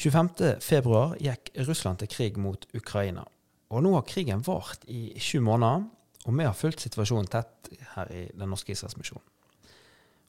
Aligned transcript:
25.2 0.00 1.18
gikk 1.20 1.50
Russland 1.68 1.98
til 2.00 2.08
krig 2.08 2.38
mot 2.40 2.62
Ukraina. 2.74 3.26
Og 3.68 3.82
nå 3.84 3.90
har 3.92 4.06
krigen 4.08 4.40
vart 4.46 4.86
i 4.88 5.12
sju 5.20 5.42
måneder, 5.44 5.82
og 6.24 6.38
vi 6.38 6.46
har 6.46 6.56
fulgt 6.56 6.80
situasjonen 6.80 7.28
tett 7.28 7.68
her 7.94 8.08
i 8.08 8.22
Den 8.32 8.48
norske 8.48 8.72
Israelsmisjonen. 8.72 9.26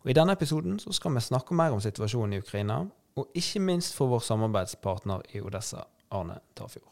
Og 0.04 0.12
I 0.12 0.18
denne 0.18 0.36
episoden 0.36 0.76
så 0.80 0.92
skal 0.92 1.16
vi 1.16 1.24
snakke 1.24 1.56
mer 1.56 1.72
om 1.72 1.80
situasjonen 1.80 2.34
i 2.34 2.42
Ukraina, 2.44 2.82
og 3.16 3.32
ikke 3.36 3.64
minst 3.64 3.96
for 3.96 4.12
vår 4.12 4.20
samarbeidspartner 4.28 5.24
i 5.32 5.42
Odessa, 5.42 5.86
Arne 6.12 6.42
Tafjord. 6.56 6.92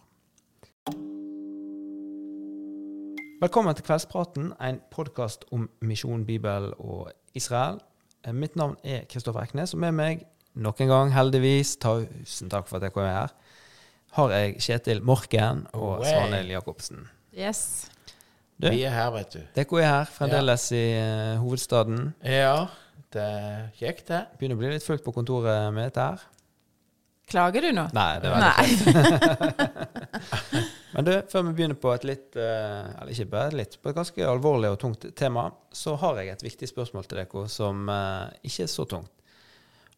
Velkommen 3.42 3.76
til 3.76 3.86
Kveldspraten, 3.86 4.54
en 4.62 4.80
podkast 4.92 5.46
om 5.52 5.70
misjon, 5.82 6.26
Bibel 6.26 6.72
og 6.80 7.12
Israel. 7.36 7.84
Mitt 8.32 8.56
navn 8.56 8.76
er 8.84 9.04
Kristoffer 9.10 9.44
Eknes, 9.44 9.74
og 9.74 9.84
med 9.84 9.92
meg 10.00 10.28
nok 10.64 10.82
en 10.84 10.92
gang, 10.92 11.14
heldigvis, 11.16 11.76
tusen 11.82 12.52
takk 12.52 12.68
for 12.70 12.80
at 12.80 12.90
jeg 12.90 12.96
kom 12.96 13.08
her, 13.08 13.32
har 14.18 14.34
jeg 14.34 14.58
Kjetil 14.66 15.02
Morken 15.06 15.66
og 15.78 16.02
Oi. 16.02 16.10
Svanhild 16.10 16.54
Jacobsen. 16.54 17.08
Yes. 17.36 17.90
Du, 18.60 18.68
Vi 18.74 18.84
er 18.84 18.92
her, 18.92 19.12
vet 19.16 19.38
du. 19.38 19.40
dere 19.56 19.80
er 19.80 19.88
her 19.88 20.10
fremdeles 20.12 20.66
i 20.76 20.84
uh, 21.00 21.38
hovedstaden. 21.40 22.10
Ja, 22.28 22.68
det 23.14 23.24
er 23.24 23.70
kjekt, 23.80 24.10
det. 24.10 24.26
Begynner 24.40 24.58
å 24.58 24.64
bli 24.64 24.74
litt 24.74 24.84
fullt 24.84 25.06
på 25.06 25.14
kontoret 25.16 25.70
med 25.76 25.88
dette 25.88 26.10
her. 26.10 26.26
Klager 27.30 27.62
du 27.62 27.70
nå? 27.78 27.86
Nei, 27.94 28.12
det 28.20 28.32
var 28.34 28.42
Nei. 28.42 28.66
Men 30.96 31.06
du, 31.06 31.12
før 31.30 31.46
vi 31.46 31.54
begynner 31.60 31.78
på 31.78 31.94
et 31.94 32.08
litt, 32.10 32.28
uh, 32.36 32.90
eller 32.98 33.14
ikke 33.14 33.30
bare 33.32 33.56
litt, 33.62 33.78
på 33.80 33.92
et 33.92 34.00
ganske 34.02 34.28
alvorlig 34.28 34.74
og 34.74 34.80
tungt 34.82 35.06
tema, 35.16 35.46
så 35.72 35.94
har 36.02 36.20
jeg 36.20 36.34
et 36.34 36.46
viktig 36.50 36.72
spørsmål 36.72 37.06
til 37.06 37.22
dere 37.22 37.46
som 37.54 37.86
uh, 37.88 38.28
ikke 38.42 38.66
er 38.66 38.72
så 38.74 38.88
tungt. 38.90 39.14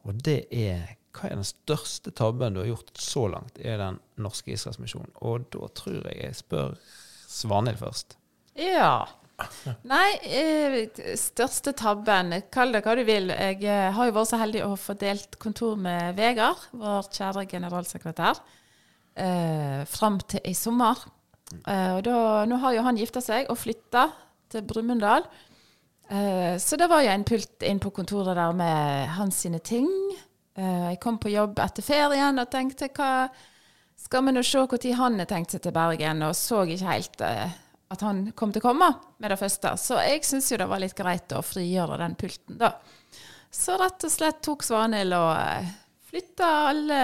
Og 0.08 0.18
det 0.26 0.44
er 0.50 0.98
hva 1.12 1.28
er 1.28 1.42
den 1.42 1.48
største 1.48 2.14
tabben 2.16 2.56
du 2.56 2.62
har 2.62 2.70
gjort 2.70 2.92
så 3.00 3.26
langt 3.32 3.58
i 3.60 3.72
Den 3.80 4.00
norske 4.24 4.54
Israelsmisjonen? 4.56 5.12
Og 5.28 5.50
da 5.52 5.68
tror 5.76 6.06
jeg 6.08 6.22
jeg 6.22 6.38
spør 6.40 6.78
Svanhild 7.32 7.82
først. 7.82 8.16
Ja. 8.60 9.08
Nei, 9.90 10.08
eh, 10.28 10.76
største 11.18 11.74
tabben 11.78 12.36
Kall 12.54 12.76
det 12.76 12.84
hva 12.86 12.96
du 12.98 13.04
vil. 13.08 13.32
Jeg 13.34 13.62
eh, 13.66 13.90
har 13.96 14.08
jo 14.08 14.16
vært 14.16 14.32
så 14.32 14.40
heldig 14.42 14.64
å 14.68 14.76
få 14.80 14.96
delt 15.00 15.38
kontor 15.42 15.80
med 15.82 16.16
Vegard, 16.20 16.68
vår 16.78 17.10
kjære 17.16 17.48
generalsekretær, 17.50 18.42
eh, 19.16 19.82
fram 19.90 20.20
til 20.32 20.46
i 20.48 20.54
sommer. 20.58 21.02
Eh, 21.66 21.94
og 21.98 22.04
da, 22.08 22.18
nå 22.48 22.60
har 22.62 22.76
jo 22.78 22.86
han 22.86 23.00
gifta 23.00 23.24
seg 23.24 23.50
og 23.52 23.60
flytta 23.60 24.10
til 24.52 24.68
Brumunddal. 24.68 25.26
Eh, 26.12 26.58
så 26.58 26.76
det 26.76 26.88
var 26.92 27.06
jo 27.06 27.10
en 27.14 27.24
pult 27.24 27.64
inn 27.64 27.80
på 27.80 27.94
kontoret 27.96 28.36
der 28.36 28.54
med 28.58 29.08
hans 29.16 29.40
sine 29.46 29.62
ting. 29.64 29.88
Uh, 30.60 30.92
jeg 30.92 31.00
kom 31.00 31.16
på 31.16 31.32
jobb 31.32 31.62
etter 31.64 31.86
ferien 31.86 32.36
og 32.42 32.50
tenkte 32.52 32.90
hva 32.92 33.30
skal 33.96 34.26
vi 34.26 34.34
nå 34.36 34.42
se 34.44 34.60
når 34.60 34.98
han 35.00 35.22
har 35.22 35.30
tenkt 35.30 35.54
seg 35.56 35.62
til 35.64 35.72
Bergen, 35.72 36.26
og 36.28 36.36
så 36.36 36.66
ikke 36.66 36.90
helt 36.90 37.24
uh, 37.24 37.54
at 37.96 38.04
han 38.04 38.26
kom 38.36 38.52
til 38.52 38.60
å 38.60 38.66
komme 38.66 38.90
med 39.24 39.32
det 39.32 39.40
første. 39.40 39.72
Så 39.80 40.02
jeg 40.04 40.26
syns 40.28 40.52
jo 40.52 40.60
det 40.60 40.68
var 40.68 40.84
litt 40.84 40.98
greit 40.98 41.32
å 41.32 41.40
frigjøre 41.46 42.02
den 42.04 42.18
pulten, 42.20 42.60
da. 42.60 42.74
Så 43.52 43.80
rett 43.80 44.04
og 44.04 44.12
slett 44.12 44.44
tok 44.44 44.68
Svanhild 44.68 45.16
og 45.16 45.72
flytta 46.12 46.52
alle, 46.74 47.02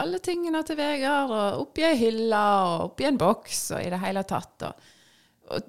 alle 0.00 0.20
tingene 0.24 0.64
til 0.64 0.80
Vegard, 0.80 1.36
og 1.36 1.66
oppi 1.66 1.84
ei 1.84 1.96
hylle 2.00 2.42
og 2.64 2.90
oppi 2.90 3.08
en 3.08 3.20
boks 3.20 3.62
og 3.76 3.84
i 3.84 3.92
det 3.92 4.00
hele 4.00 4.24
tatt. 4.28 4.70
og 4.70 4.92
og 5.50 5.62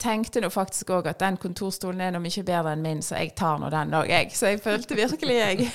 tenkte 0.00 0.40
nå 0.42 0.48
faktisk 0.52 0.90
òg 0.96 1.08
at 1.10 1.20
den 1.22 1.36
kontorstolen 1.40 2.00
er 2.02 2.12
nå 2.14 2.20
mye 2.22 2.44
bedre 2.46 2.72
enn 2.74 2.84
min, 2.84 3.02
så 3.04 3.18
jeg 3.20 3.34
tar 3.38 3.58
nå 3.60 3.70
den 3.72 3.94
òg, 3.96 4.08
jeg. 4.10 4.30
Så 4.34 4.52
jeg 4.52 4.62
følte 4.64 4.98
virkelig 4.98 5.36
jeg 5.36 5.68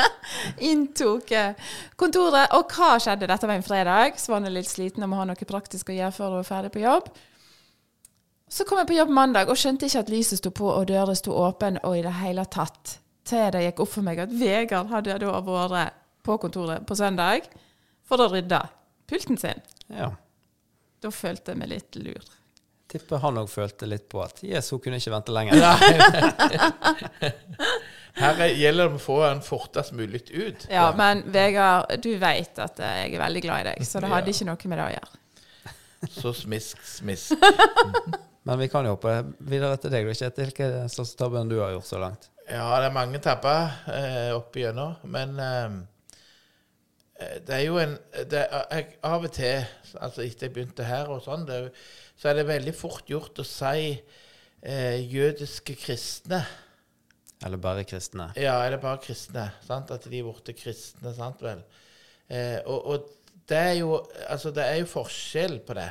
inntok 0.70 1.32
eh, 1.34 1.70
kontoret. 1.98 2.52
Og 2.56 2.74
hva 2.76 2.96
skjedde? 3.02 3.28
Dette 3.30 3.48
var 3.48 3.58
en 3.58 3.66
fredag. 3.66 4.20
Så 4.20 4.32
var 4.32 4.44
jeg 4.46 4.56
litt 4.56 4.70
sliten 4.70 5.06
og 5.06 5.12
må 5.12 5.20
ha 5.20 5.26
noe 5.28 5.48
praktisk 5.48 5.90
å 5.90 5.96
gjøre 5.96 6.14
før 6.14 6.34
hun 6.34 6.42
var 6.42 6.50
ferdig 6.50 6.74
på 6.76 6.84
jobb. 6.84 7.10
Så 8.48 8.66
kom 8.66 8.78
jeg 8.78 8.90
på 8.92 8.98
jobb 9.00 9.10
mandag 9.10 9.50
og 9.50 9.58
skjønte 9.58 9.88
ikke 9.88 10.04
at 10.04 10.12
lyset 10.12 10.38
sto 10.38 10.52
på 10.54 10.68
og 10.70 10.86
dører 10.86 11.18
sto 11.18 11.34
åpen 11.34 11.80
og 11.82 11.98
i 11.98 12.04
det 12.06 12.14
hele 12.20 12.46
tatt. 12.46 12.98
Til 13.26 13.48
det 13.50 13.64
gikk 13.64 13.82
opp 13.82 13.90
for 13.96 14.06
meg 14.06 14.20
at 14.22 14.34
Vegard 14.38 14.92
hadde 14.92 15.16
da 15.18 15.40
vært 15.42 15.96
på 16.26 16.36
kontoret 16.42 16.86
på 16.86 16.94
søndag 16.98 17.48
for 18.06 18.22
å 18.22 18.28
rydde 18.30 18.60
pulten 19.10 19.38
sin. 19.38 19.62
Ja. 19.90 20.12
Da 21.06 21.12
følte 21.14 21.54
jeg 21.54 21.60
meg 21.62 21.70
litt 21.74 21.98
lur. 22.02 22.26
Tipper 22.90 23.18
han 23.22 23.38
òg 23.40 23.48
følte 23.50 23.86
litt 23.90 24.04
på 24.12 24.20
at 24.22 24.38
yes, 24.46 24.68
hun 24.74 24.78
kunne 24.82 24.98
ikke 25.00 25.10
vente 25.14 25.34
lenger. 25.34 25.58
Her 28.16 28.38
er- 28.40 28.54
gjelder 28.56 28.88
det 28.88 28.96
å 28.96 29.00
få 29.02 29.16
en 29.28 29.42
fortest 29.44 29.92
mulig 29.92 30.22
ut. 30.32 30.66
Ja, 30.72 30.86
men 30.96 31.20
Vegard, 31.34 31.90
du 32.00 32.14
vet 32.22 32.58
at 32.64 32.78
jeg 32.80 33.10
er 33.12 33.20
veldig 33.20 33.42
glad 33.44 33.60
i 33.60 33.66
deg, 33.72 33.82
så 33.84 34.00
det 34.00 34.08
hadde 34.08 34.30
Ja. 34.32 34.36
ikke 34.38 34.46
noe 34.48 34.70
med 34.72 34.78
det 34.80 34.86
å 34.86 34.94
gjøre. 34.94 35.10
Så 36.16 36.32
smisk, 36.44 36.80
smisk. 36.86 37.32
Men 38.46 38.60
vi 38.60 38.68
kan 38.70 38.84
jo 38.86 38.92
hoppe 38.94 39.10
videre 39.42 39.74
til 39.82 39.90
deg, 39.90 40.06
Kjetil. 40.14 40.52
Hva 40.54 40.64
er 40.68 40.74
den 40.84 40.90
største 40.92 41.16
tabben 41.18 41.48
du 41.50 41.56
har 41.58 41.72
gjort 41.74 41.88
så 41.88 41.98
langt? 41.98 42.28
Ja, 42.46 42.68
det 42.78 42.86
er 42.86 42.94
mange 42.94 43.18
tabber 43.18 43.72
eh, 43.90 44.28
opp 44.36 44.54
igjennom, 44.54 44.92
men 45.10 45.32
eh, 45.42 45.72
det 47.46 47.54
er 47.56 47.62
jo 47.64 47.78
en 47.80 47.94
det 48.30 48.42
er, 48.44 48.64
jeg, 48.70 48.86
Av 49.08 49.24
og 49.24 49.32
til, 49.32 49.64
altså 50.00 50.22
etter 50.24 50.46
jeg 50.48 50.54
begynte 50.56 50.84
her 50.84 51.08
og 51.14 51.22
sånn, 51.24 51.46
det, 51.48 51.60
så 52.20 52.28
er 52.30 52.40
det 52.40 52.46
veldig 52.48 52.74
fort 52.76 53.08
gjort 53.08 53.38
å 53.40 53.46
si 53.46 53.96
eh, 54.62 54.98
jødiske 55.08 55.76
kristne. 55.80 56.42
Eller 57.44 57.60
bare 57.60 57.84
kristne? 57.88 58.30
Ja, 58.40 58.58
eller 58.64 58.80
bare 58.80 59.00
kristne? 59.04 59.50
Sant? 59.66 59.90
At 59.92 60.06
de 60.08 60.18
er 60.20 60.24
blitt 60.28 60.56
kristne, 60.60 61.12
sant 61.16 61.42
vel? 61.44 61.60
Eh, 62.28 62.58
og, 62.64 62.86
og 62.94 63.44
det 63.46 63.58
er 63.60 63.74
jo 63.78 64.00
Altså, 64.26 64.50
det 64.50 64.64
er 64.66 64.80
jo 64.80 64.88
forskjell 64.90 65.60
på 65.68 65.76
det. 65.78 65.90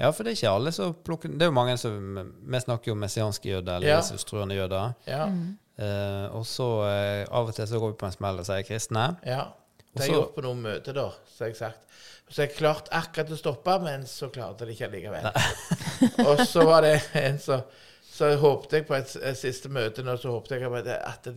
Ja, 0.00 0.08
for 0.10 0.24
det 0.24 0.32
er 0.32 0.38
ikke 0.38 0.52
alle 0.56 0.72
som 0.72 0.94
plukker 1.04 1.28
Det 1.28 1.44
er 1.44 1.50
jo 1.50 1.54
mange 1.54 1.76
som 1.78 2.16
Vi 2.48 2.60
snakker 2.64 2.90
jo 2.90 2.94
om 2.96 3.02
messianske 3.04 3.50
jøder, 3.52 3.76
eller 3.76 3.92
Ja. 3.92 3.98
Jesus-truende 4.00 4.56
jøder. 4.56 4.94
Ja. 5.06 5.26
Eh, 5.80 6.26
og 6.36 6.44
så 6.48 6.66
eh, 6.88 7.24
av 7.28 7.48
og 7.48 7.54
til 7.56 7.68
så 7.68 7.78
går 7.80 7.92
vi 7.92 8.00
på 8.00 8.08
en 8.08 8.16
smell 8.16 8.40
og 8.42 8.48
sier 8.48 8.64
kristne. 8.66 9.06
ja. 9.28 9.46
Det 9.94 10.04
har 10.04 10.08
er 10.08 10.14
gjort 10.14 10.34
på 10.36 10.42
noen 10.46 10.60
møter, 10.62 10.94
da, 10.94 11.08
så 11.36 11.48
jeg 11.48 11.56
sagt. 11.58 11.86
Så 12.30 12.44
jeg 12.44 12.52
klarte 12.54 12.92
akkurat 12.94 13.30
å 13.34 13.38
stoppe, 13.40 13.74
men 13.82 14.04
så 14.06 14.28
klarte 14.30 14.62
jeg 14.62 14.70
det 14.70 14.76
ikke 14.76 14.88
allikevel. 14.90 15.30
og 16.30 16.42
så 16.46 16.62
var 16.68 16.84
det 16.86 16.92
en 17.18 17.38
som 17.42 17.62
Så 18.10 18.28
håpte 18.38 18.76
jeg 18.76 18.84
på 18.86 18.94
et, 18.94 19.14
et 19.24 19.38
siste 19.38 19.70
møte 19.72 20.02
nå, 20.04 20.14
så 20.20 20.30
håpte 20.34 20.54
jeg 20.58 20.66
at, 20.68 20.84
det- 20.84 20.98
at 21.08 21.24
det, 21.24 21.34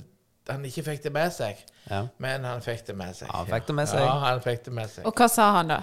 han 0.49 0.65
ikke 0.67 0.83
fikk 0.83 1.03
det 1.05 1.11
med 1.15 1.31
seg. 1.31 1.59
Ja. 1.87 2.01
Men 2.19 2.43
han 2.43 2.59
fikk 2.65 2.81
det 2.89 2.95
med 2.99 3.15
seg. 3.15 3.29
Ja, 3.29 3.37
han 3.39 3.47
fikk 3.47 3.67
det 3.69 3.75
med 3.77 3.87
seg. 3.87 4.01
Ja, 4.03 4.15
han 4.25 4.41
fikk 4.43 4.65
det 4.65 4.73
med 4.75 4.89
seg. 4.91 5.05
Og 5.07 5.15
hva 5.21 5.27
sa 5.31 5.45
han 5.55 5.71
da? 5.71 5.77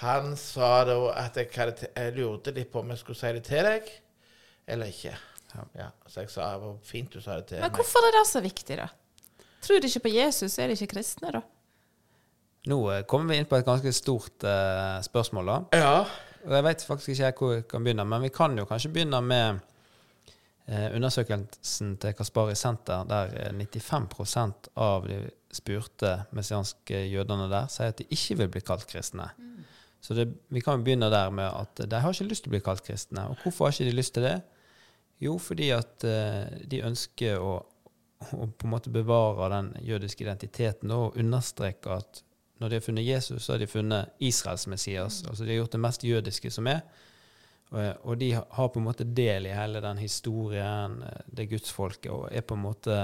Han 0.00 0.32
sa 0.40 0.70
da 0.88 0.96
at 1.22 1.38
jeg, 1.38 1.52
jeg 1.94 2.14
lurte 2.16 2.50
litt 2.56 2.72
på 2.72 2.82
om 2.82 2.90
jeg 2.90 2.98
skulle 3.04 3.20
si 3.20 3.30
det 3.36 3.44
til 3.46 3.62
deg 3.68 3.92
eller 4.66 4.90
ikke. 4.90 5.14
Ja. 5.54 5.64
Ja, 5.78 5.86
så 6.10 6.24
jeg 6.24 6.32
sa 6.34 6.48
det 6.56 6.60
var 6.64 6.74
fint 6.86 7.14
du 7.14 7.20
sa 7.22 7.38
det 7.38 7.46
til 7.52 7.62
Men 7.62 7.70
meg. 7.70 7.78
hvorfor 7.78 8.08
er 8.10 8.16
det 8.18 8.26
så 8.32 8.42
viktig, 8.44 8.76
da? 8.82 8.88
Tror 9.62 9.80
de 9.82 9.88
ikke 9.92 10.04
på 10.08 10.12
Jesus, 10.16 10.58
er 10.58 10.70
de 10.72 10.76
ikke 10.80 10.92
kristne, 10.96 11.30
da? 11.38 11.44
Nå 12.68 12.92
eh, 12.92 13.04
kommer 13.08 13.32
vi 13.32 13.40
inn 13.40 13.48
på 13.48 13.56
et 13.56 13.64
ganske 13.64 13.92
stort 13.96 14.44
uh, 14.44 15.00
spørsmål, 15.04 15.48
da. 15.48 15.80
Ja. 15.80 15.94
Og 16.44 16.54
jeg 16.56 16.64
vet 16.66 16.84
faktisk 16.84 17.12
ikke 17.12 17.32
hvor 17.38 17.54
vi 17.54 17.64
kan 17.68 17.84
begynne, 17.84 18.04
men 18.08 18.24
vi 18.24 18.32
kan 18.32 18.56
jo 18.58 18.66
kanskje 18.68 18.92
begynne 18.92 19.20
med 19.24 19.60
uh, 20.68 20.88
undersøkelsen 20.96 21.96
til 22.00 22.16
Kaspari 22.16 22.56
Senter, 22.56 23.06
der 23.08 23.32
eh, 23.46 23.54
95% 23.56 24.70
av 24.76 25.08
de 25.08 25.22
spurte 25.56 26.14
messianske 26.36 27.00
jødene 27.10 27.48
der 27.50 27.72
sier 27.72 27.94
at 27.94 27.98
de 27.98 28.06
ikke 28.12 28.36
vil 28.42 28.52
bli 28.52 28.64
kalt 28.64 28.86
kristne. 28.88 29.30
Så 30.00 30.14
det, 30.16 30.28
vi 30.48 30.62
kan 30.64 30.78
jo 30.78 30.84
begynne 30.84 31.10
der 31.12 31.32
med 31.32 31.48
at 31.48 31.80
de 31.80 32.00
har 32.00 32.12
ikke 32.12 32.28
lyst 32.28 32.44
til 32.44 32.52
å 32.52 32.56
bli 32.56 32.64
kalt 32.64 32.84
kristne. 32.86 33.26
Og 33.28 33.42
hvorfor 33.42 33.66
har 33.66 33.74
ikke 33.74 33.90
de 33.90 33.98
lyst 33.98 34.14
til 34.16 34.24
det? 34.24 34.38
Jo, 35.20 35.36
fordi 35.40 35.72
at 35.76 36.04
uh, 36.04 36.44
de 36.68 36.84
ønsker 36.84 37.40
å, 37.40 37.58
å 38.28 38.48
på 38.48 38.68
en 38.68 38.72
måte 38.72 38.92
bevare 38.92 39.48
den 39.52 39.74
jødiske 39.84 40.24
identiteten 40.24 40.92
og 40.92 41.16
understreke 41.20 41.96
at 41.96 42.22
når 42.60 42.68
de 42.68 42.76
har 42.76 42.84
funnet 42.84 43.06
Jesus, 43.06 43.44
så 43.44 43.54
har 43.54 43.62
de 43.62 43.66
funnet 43.66 44.16
Israels 44.18 44.66
Messias. 44.68 45.22
Altså 45.24 45.44
de 45.44 45.54
har 45.54 45.62
gjort 45.62 45.72
det 45.72 45.80
mest 45.80 46.04
jødiske 46.04 46.50
som 46.52 46.68
er. 46.68 46.82
Og, 47.70 48.16
de 48.18 48.32
har 48.34 48.68
på 48.68 48.80
en 48.80 48.86
måte 48.88 49.06
del 49.06 49.46
i 49.46 49.54
hele 49.54 49.80
den 49.80 50.00
historien, 50.02 50.98
eh, 51.06 51.22
det 51.26 51.46
gudsfolket, 51.52 52.10
og 52.10 52.28
er 52.32 52.42
på 52.42 52.58
en 52.58 52.64
måte 52.66 53.00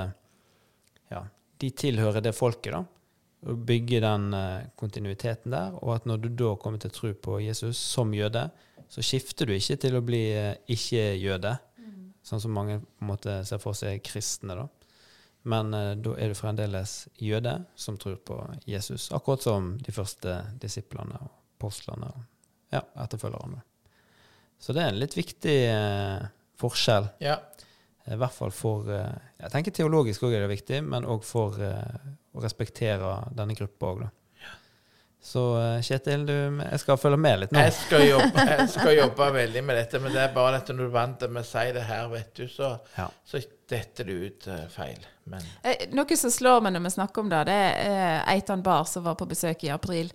Ja, 1.07 1.21
de 1.63 1.69
tilhører 1.71 2.21
det 2.21 2.35
folket, 2.35 2.73
da. 2.75 2.83
Og 3.47 3.61
bygger 3.67 4.03
den 4.03 4.35
eh, 4.35 4.67
kontinuiteten 4.77 5.55
der. 5.55 5.77
Og 5.85 5.95
at 5.95 6.07
når 6.07 6.17
du 6.25 6.29
da 6.29 6.57
kommer 6.59 6.83
til 6.83 6.91
å 6.91 6.97
tro 6.97 7.13
på 7.15 7.39
Jesus 7.45 7.79
som 7.79 8.11
jøde, 8.15 8.49
så 8.91 9.03
skifter 9.07 9.47
du 9.47 9.55
ikke 9.55 9.77
til 9.87 9.97
å 9.97 10.03
bli 10.03 10.25
eh, 10.35 10.57
ikke-jøde, 10.67 11.55
sånn 12.27 12.43
som 12.43 12.51
mange 12.51 12.81
på 12.83 13.07
en 13.07 13.13
måte 13.13 13.39
ser 13.47 13.63
for 13.63 13.79
seg 13.79 14.03
kristne, 14.03 14.59
da. 14.59 14.67
Men 15.47 15.75
eh, 15.75 15.93
da 16.03 16.15
er 16.19 16.33
du 16.33 16.39
fremdeles 16.39 16.97
jøde 17.23 17.59
som 17.79 17.99
tror 18.01 18.19
på 18.27 18.39
Jesus, 18.67 19.11
akkurat 19.15 19.47
som 19.47 19.75
de 19.79 19.95
første 19.95 20.41
disiplene 20.63 21.19
og 21.21 21.31
apostlene 21.57 22.11
og 22.11 22.25
ja, 22.75 22.83
etterfølgerne. 23.05 23.63
Så 24.59 24.75
det 24.75 24.83
er 24.83 24.91
en 24.91 25.01
litt 25.01 25.15
viktig 25.17 25.59
eh, 25.71 26.27
forskjell. 26.61 27.13
ja. 27.25 27.39
I 28.07 28.15
hvert 28.15 28.35
fall 28.37 28.53
for 28.55 28.87
eh, 28.93 29.15
Jeg 29.41 29.51
tenker 29.51 29.75
teologisk 29.75 30.27
òg 30.27 30.37
er 30.37 30.45
det 30.45 30.53
viktig, 30.53 30.79
men 30.87 31.07
òg 31.11 31.25
for 31.27 31.59
eh, 31.63 32.05
å 32.37 32.43
respektere 32.45 33.17
denne 33.35 33.57
gruppa 33.59 33.91
òg, 33.91 34.05
da. 34.05 34.11
Så 35.27 35.43
eh, 35.59 35.81
Kjetil, 35.83 36.23
du, 36.29 36.35
jeg 36.63 36.79
skal 36.79 36.99
følge 37.03 37.19
med 37.19 37.41
litt 37.43 37.55
nå. 37.55 37.59
Jeg 37.65 37.73
skal, 37.75 38.05
jobbe, 38.07 38.45
jeg 38.53 38.69
skal 38.77 38.93
jobbe 38.95 39.27
veldig 39.35 39.63
med 39.67 39.81
dette, 39.81 39.99
men 40.05 40.15
det 40.15 40.21
er 40.23 40.35
bare 40.37 40.61
dette 40.61 40.77
når 40.77 40.85
du 40.85 40.91
er 40.93 40.95
vant 40.95 41.19
til 41.25 41.39
å 41.41 41.45
si 41.49 41.65
det 41.75 41.83
her, 41.89 42.09
vet 42.13 42.31
du, 42.39 42.45
så, 42.53 42.69
Ja. 42.97 43.09
så 43.27 43.41
detter 43.69 44.07
det 44.07 44.17
ut 44.23 44.47
eh, 44.55 44.67
feil. 44.71 45.07
Men 45.27 45.43
Eh, 45.67 45.89
Noe 45.99 46.17
som 46.21 46.31
slår 46.31 46.63
meg 46.63 46.77
når 46.77 46.85
vi 46.87 46.93
snakker 46.95 47.25
om 47.25 47.33
det, 47.33 47.41
det 47.49 47.57
er 47.59 47.81
eh, 47.91 48.35
Eitan 48.37 48.63
Bar 48.63 48.85
som 48.87 49.03
var 49.09 49.17
på 49.19 49.27
besøk 49.27 49.65
i 49.67 49.73
april. 49.75 50.13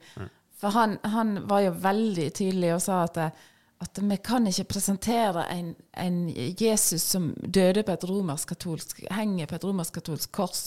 For 0.61 0.71
han, 0.77 0.95
han 1.03 1.41
var 1.49 1.65
jo 1.65 1.73
veldig 1.83 2.29
tydelig 2.37 2.69
og 2.77 2.81
sa 2.85 3.01
at, 3.09 3.17
at 3.81 3.99
vi 4.05 4.17
kan 4.23 4.47
ikke 4.47 4.67
presentere 4.77 5.43
en, 5.51 5.73
en 5.97 6.21
Jesus 6.31 7.03
som 7.03 7.31
døde 7.41 7.83
på 7.83 7.91
et 7.97 8.05
romersk-katolsk, 8.07 9.03
henger 9.11 9.49
på 9.51 9.57
et 9.59 9.65
romersk-katolsk 9.67 10.31
kors. 10.37 10.63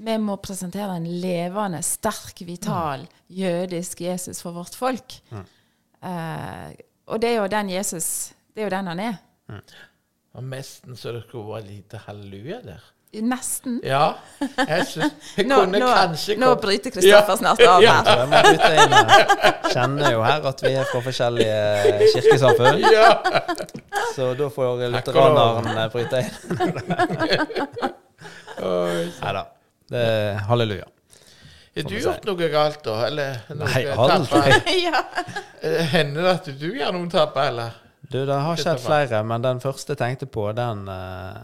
Vi 0.00 0.14
må 0.18 0.36
presentere 0.40 0.94
en 0.96 1.04
levende, 1.20 1.82
sterk, 1.84 2.40
vital, 2.48 3.02
jødisk 3.28 4.00
Jesus 4.00 4.40
for 4.42 4.56
vårt 4.56 4.74
folk. 4.78 5.18
Uh, 6.00 6.70
og 7.12 7.20
det 7.20 7.28
er 7.34 7.40
jo 7.42 7.48
den 7.52 7.68
Jesus 7.74 8.06
Det 8.54 8.62
er 8.62 8.70
jo 8.70 8.72
den 8.72 8.86
han 8.88 9.00
er. 9.04 9.18
og 10.34 10.44
nesten 10.46 10.96
så 10.96 11.12
det 11.12 11.24
skulle 11.26 11.50
vært 11.52 11.66
lite 11.68 12.00
halleluja 12.06 12.60
der. 12.64 12.80
Nesten. 13.26 13.80
Ja, 13.82 14.12
jeg 14.38 14.84
syns 14.86 15.32
Jeg 15.36 15.46
Nå, 15.50 15.56
kunne 15.64 15.80
nå, 15.82 15.88
kanskje 15.90 16.36
nå 16.38 16.52
bryter 16.62 16.92
Kristoffer 16.94 17.32
Ja. 17.34 17.36
snart 17.40 17.60
av 17.66 17.82
Ja. 17.88 17.96
her. 18.06 18.44
Jeg. 18.54 18.88
Kjenner 19.72 20.12
jo 20.14 20.22
her 20.22 20.46
at 20.46 20.62
vi 20.62 20.70
er 20.78 20.84
fra 20.92 21.00
forskjellige 21.02 21.58
kirkesamfunn. 22.14 22.78
Ja. 22.86 23.08
Så 24.14 24.30
da 24.38 24.46
får 24.54 24.86
lutheraneren 24.94 25.90
bryte 25.90 26.22
inn. 26.22 26.32
Nei 29.20 29.32
da. 29.34 29.44
Det 29.90 30.00
er 30.06 30.40
halleluja. 30.46 30.86
Har 31.74 31.86
du 31.86 31.94
gjort 32.00 32.26
noe 32.26 32.48
galt, 32.50 32.80
da? 32.84 32.96
Eller 33.06 33.38
Nei, 33.54 33.84
aldri. 33.90 34.56
ja. 34.86 35.04
Eh, 35.62 35.84
Hender 35.92 36.26
det 36.26 36.32
at 36.34 36.50
du 36.58 36.66
gjør 36.74 36.92
noen 36.96 37.10
tabber, 37.10 37.50
eller? 37.52 37.78
Du, 38.10 38.18
det 38.26 38.38
har 38.42 38.58
skjedd 38.58 38.82
flere, 38.82 39.22
men 39.26 39.42
den 39.44 39.62
første 39.62 39.94
jeg 39.94 40.00
tenkte 40.00 40.26
på, 40.26 40.48
den 40.56 40.82
uh, 40.90 41.38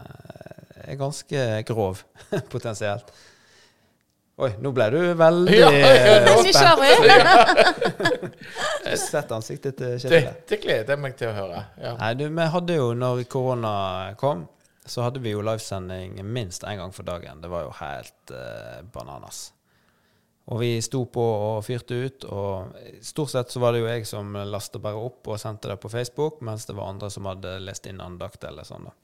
er 0.83 0.99
ganske 0.99 1.45
grov, 1.69 2.03
potensielt. 2.53 3.11
Oi, 4.37 4.51
nå 4.61 4.69
ble 4.75 4.85
du 4.93 4.99
veldig 5.17 5.55
Ja, 5.55 5.69
ja, 5.73 5.87
eh, 5.97 6.51
spent. 6.53 6.99
Sett 9.01 9.31
ansiktet 9.33 9.79
til 9.79 9.95
Kjetil. 9.95 10.27
Dette 10.27 10.59
gleder 10.61 10.93
jeg 10.93 11.01
meg 11.01 11.15
til 11.17 11.31
å 11.31 11.33
høre. 11.33 11.63
Ja. 11.81 11.95
Nei, 11.97 12.11
du, 12.19 12.27
vi 12.29 12.45
hadde 12.53 12.75
jo, 12.77 12.91
når 12.99 13.23
korona 13.31 13.71
kom, 14.19 14.43
så 14.87 15.03
hadde 15.05 15.21
vi 15.23 15.33
jo 15.35 15.43
livesending 15.45 16.19
minst 16.25 16.65
én 16.67 16.79
gang 16.79 16.93
for 16.95 17.07
dagen. 17.07 17.41
Det 17.43 17.51
var 17.51 17.65
jo 17.67 17.75
helt 17.79 18.33
eh, 18.33 18.81
bananas. 18.93 19.51
Og 20.47 20.61
vi 20.61 20.69
sto 20.81 21.01
på 21.11 21.23
og 21.23 21.65
fyrte 21.67 21.95
ut, 22.07 22.25
og 22.31 22.77
stort 23.03 23.33
sett 23.33 23.51
så 23.51 23.59
var 23.59 23.75
det 23.75 23.81
jo 23.81 23.89
jeg 23.89 24.05
som 24.07 24.31
lasta 24.47 24.79
bare 24.79 25.01
opp 25.09 25.27
og 25.27 25.41
sendte 25.41 25.73
det 25.73 25.75
på 25.83 25.91
Facebook, 25.91 26.39
mens 26.39 26.63
det 26.69 26.77
var 26.77 26.93
andre 26.93 27.09
som 27.11 27.27
hadde 27.27 27.57
lest 27.65 27.89
inn 27.89 27.99
andakt 27.99 28.47
eller 28.47 28.63
sånn. 28.67 28.87
da. 28.87 28.95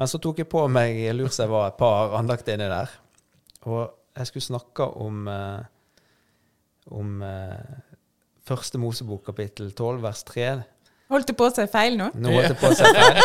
Men 0.00 0.08
så 0.08 0.16
tok 0.22 0.40
jeg 0.40 0.48
på 0.48 0.62
meg 0.72 0.96
jeg 0.96 1.18
lurer 1.18 1.34
seg 1.36 1.52
var 1.52 1.68
et 1.68 1.76
par 1.80 2.16
andakter 2.16 2.56
inni 2.56 2.70
der. 2.72 2.94
Og 3.68 3.82
jeg 4.16 4.30
skulle 4.30 4.48
snakke 4.48 4.86
om 5.04 5.28
eh, 5.28 5.68
om 6.90 7.22
eh, 7.22 7.78
første 8.46 8.80
Mosebok 8.80 9.24
kapittel 9.28 9.72
12 9.72 10.02
vers 10.02 10.22
3. 10.28 10.48
Holdt 11.10 11.32
det 11.32 11.36
på 11.38 11.48
å 11.48 11.52
si 11.54 11.64
feil 11.70 11.96
nå? 11.98 12.10
Nå 12.14 12.34
holdt 12.36 12.52
jeg 12.52 12.58
på 12.60 12.70
å 12.70 12.76
si 12.78 12.86
feil. 12.86 13.16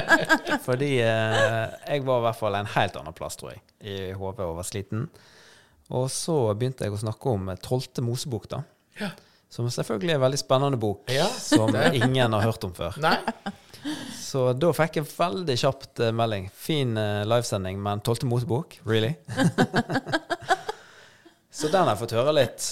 Fordi 0.68 0.92
eh, 1.02 1.62
jeg 1.90 2.04
var 2.06 2.22
i 2.22 2.26
hvert 2.28 2.38
fall 2.38 2.54
en 2.58 2.70
helt 2.76 2.98
annen 3.00 3.16
plass, 3.16 3.38
tror 3.40 3.50
jeg, 3.54 3.62
i 3.82 3.96
hodet 4.14 4.46
og 4.46 4.60
var 4.60 4.68
sliten. 4.68 5.08
Og 5.96 6.06
så 6.10 6.36
begynte 6.58 6.86
jeg 6.86 6.94
å 6.94 7.02
snakke 7.02 7.34
om 7.34 7.50
eh, 7.50 7.58
tolvte 7.62 8.04
Mosebok, 8.06 8.46
da. 8.54 8.62
Ja. 9.00 9.10
Som 9.52 9.68
selvfølgelig 9.70 10.14
er 10.14 10.18
en 10.18 10.24
veldig 10.26 10.40
spennende 10.40 10.78
bok, 10.80 11.06
Ja, 11.14 11.26
som 11.30 11.70
ingen 11.94 12.34
har 12.34 12.46
hørt 12.46 12.64
om 12.66 12.74
før. 12.74 12.96
Nei? 13.02 13.18
Så 14.18 14.48
da 14.58 14.72
fikk 14.74 14.98
jeg 14.98 15.06
veldig 15.08 15.56
kjapt 15.60 16.02
eh, 16.02 16.14
melding. 16.14 16.48
Fin 16.54 16.96
eh, 16.98 17.22
livesending, 17.28 17.78
men 17.82 18.02
tolvte 18.04 18.26
Mosebok? 18.28 18.80
Really? 18.88 19.14
så 21.56 21.70
den 21.70 21.86
har 21.86 21.94
jeg 21.94 22.02
fått 22.02 22.16
høre 22.18 22.34
litt, 22.36 22.66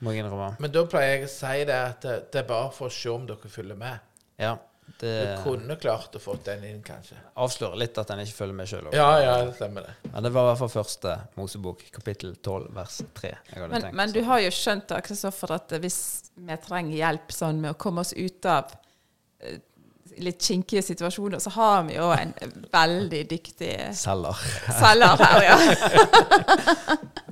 må 0.00 0.12
jeg 0.12 0.24
innrømme. 0.24 0.50
Men 0.60 0.72
da 0.74 0.82
pleier 0.90 1.16
jeg 1.20 1.24
å 1.28 1.32
si 1.32 1.64
det 1.68 1.78
at 1.78 2.04
det, 2.06 2.18
det 2.34 2.42
er 2.42 2.48
bare 2.50 2.70
for 2.74 2.90
å 2.90 2.94
se 2.94 3.08
om 3.12 3.24
dere 3.28 3.50
følger 3.52 3.78
med. 3.78 3.98
Ja, 4.42 4.56
Du 4.98 5.06
kunne 5.44 5.76
klart 5.80 6.14
å 6.18 6.20
få 6.20 6.34
den 6.44 6.64
inn, 6.68 6.80
kanskje. 6.84 7.16
avslører 7.38 7.78
litt 7.80 7.96
at 7.98 8.10
en 8.10 8.20
ikke 8.20 8.34
følger 8.42 8.56
med 8.58 8.68
sjøl. 8.68 8.88
Ja, 8.92 9.06
ja, 9.22 9.36
det 9.46 9.54
stemmer 9.56 9.86
det. 9.86 9.94
Men 10.12 10.22
det 10.26 10.32
var 10.34 10.44
i 10.44 10.50
hvert 10.50 10.58
fall 10.64 10.72
første 10.74 11.14
Mosebok, 11.38 11.84
kapittel 11.94 12.34
12, 12.36 12.66
vers 12.76 12.98
3. 13.14 13.30
Jeg 13.30 13.60
hadde 13.62 13.68
Men, 13.72 13.82
tenkt. 13.86 13.96
men 14.02 14.12
du 14.12 14.20
har 14.26 14.42
jo 14.42 14.50
skjønt 14.52 14.88
da, 14.90 14.98
Kristoffer, 15.06 15.54
at 15.56 15.74
hvis 15.80 15.98
vi 16.36 16.58
trenger 16.66 16.98
hjelp 16.98 17.32
sånn 17.32 17.60
med 17.62 17.72
å 17.76 17.78
komme 17.78 18.02
oss 18.04 18.12
ut 18.12 18.46
av 18.50 18.74
eh, 19.40 19.60
litt 20.22 20.42
kinkige 20.42 20.82
situasjoner, 20.84 21.38
så 21.42 21.50
har 21.54 21.82
vi 21.88 21.94
jo 21.96 22.10
en 22.14 22.32
veldig 22.72 23.22
dyktig 23.30 23.72
Selger. 23.96 24.36
selger 24.78 25.16
her, 25.22 25.42
ja. 25.46 25.56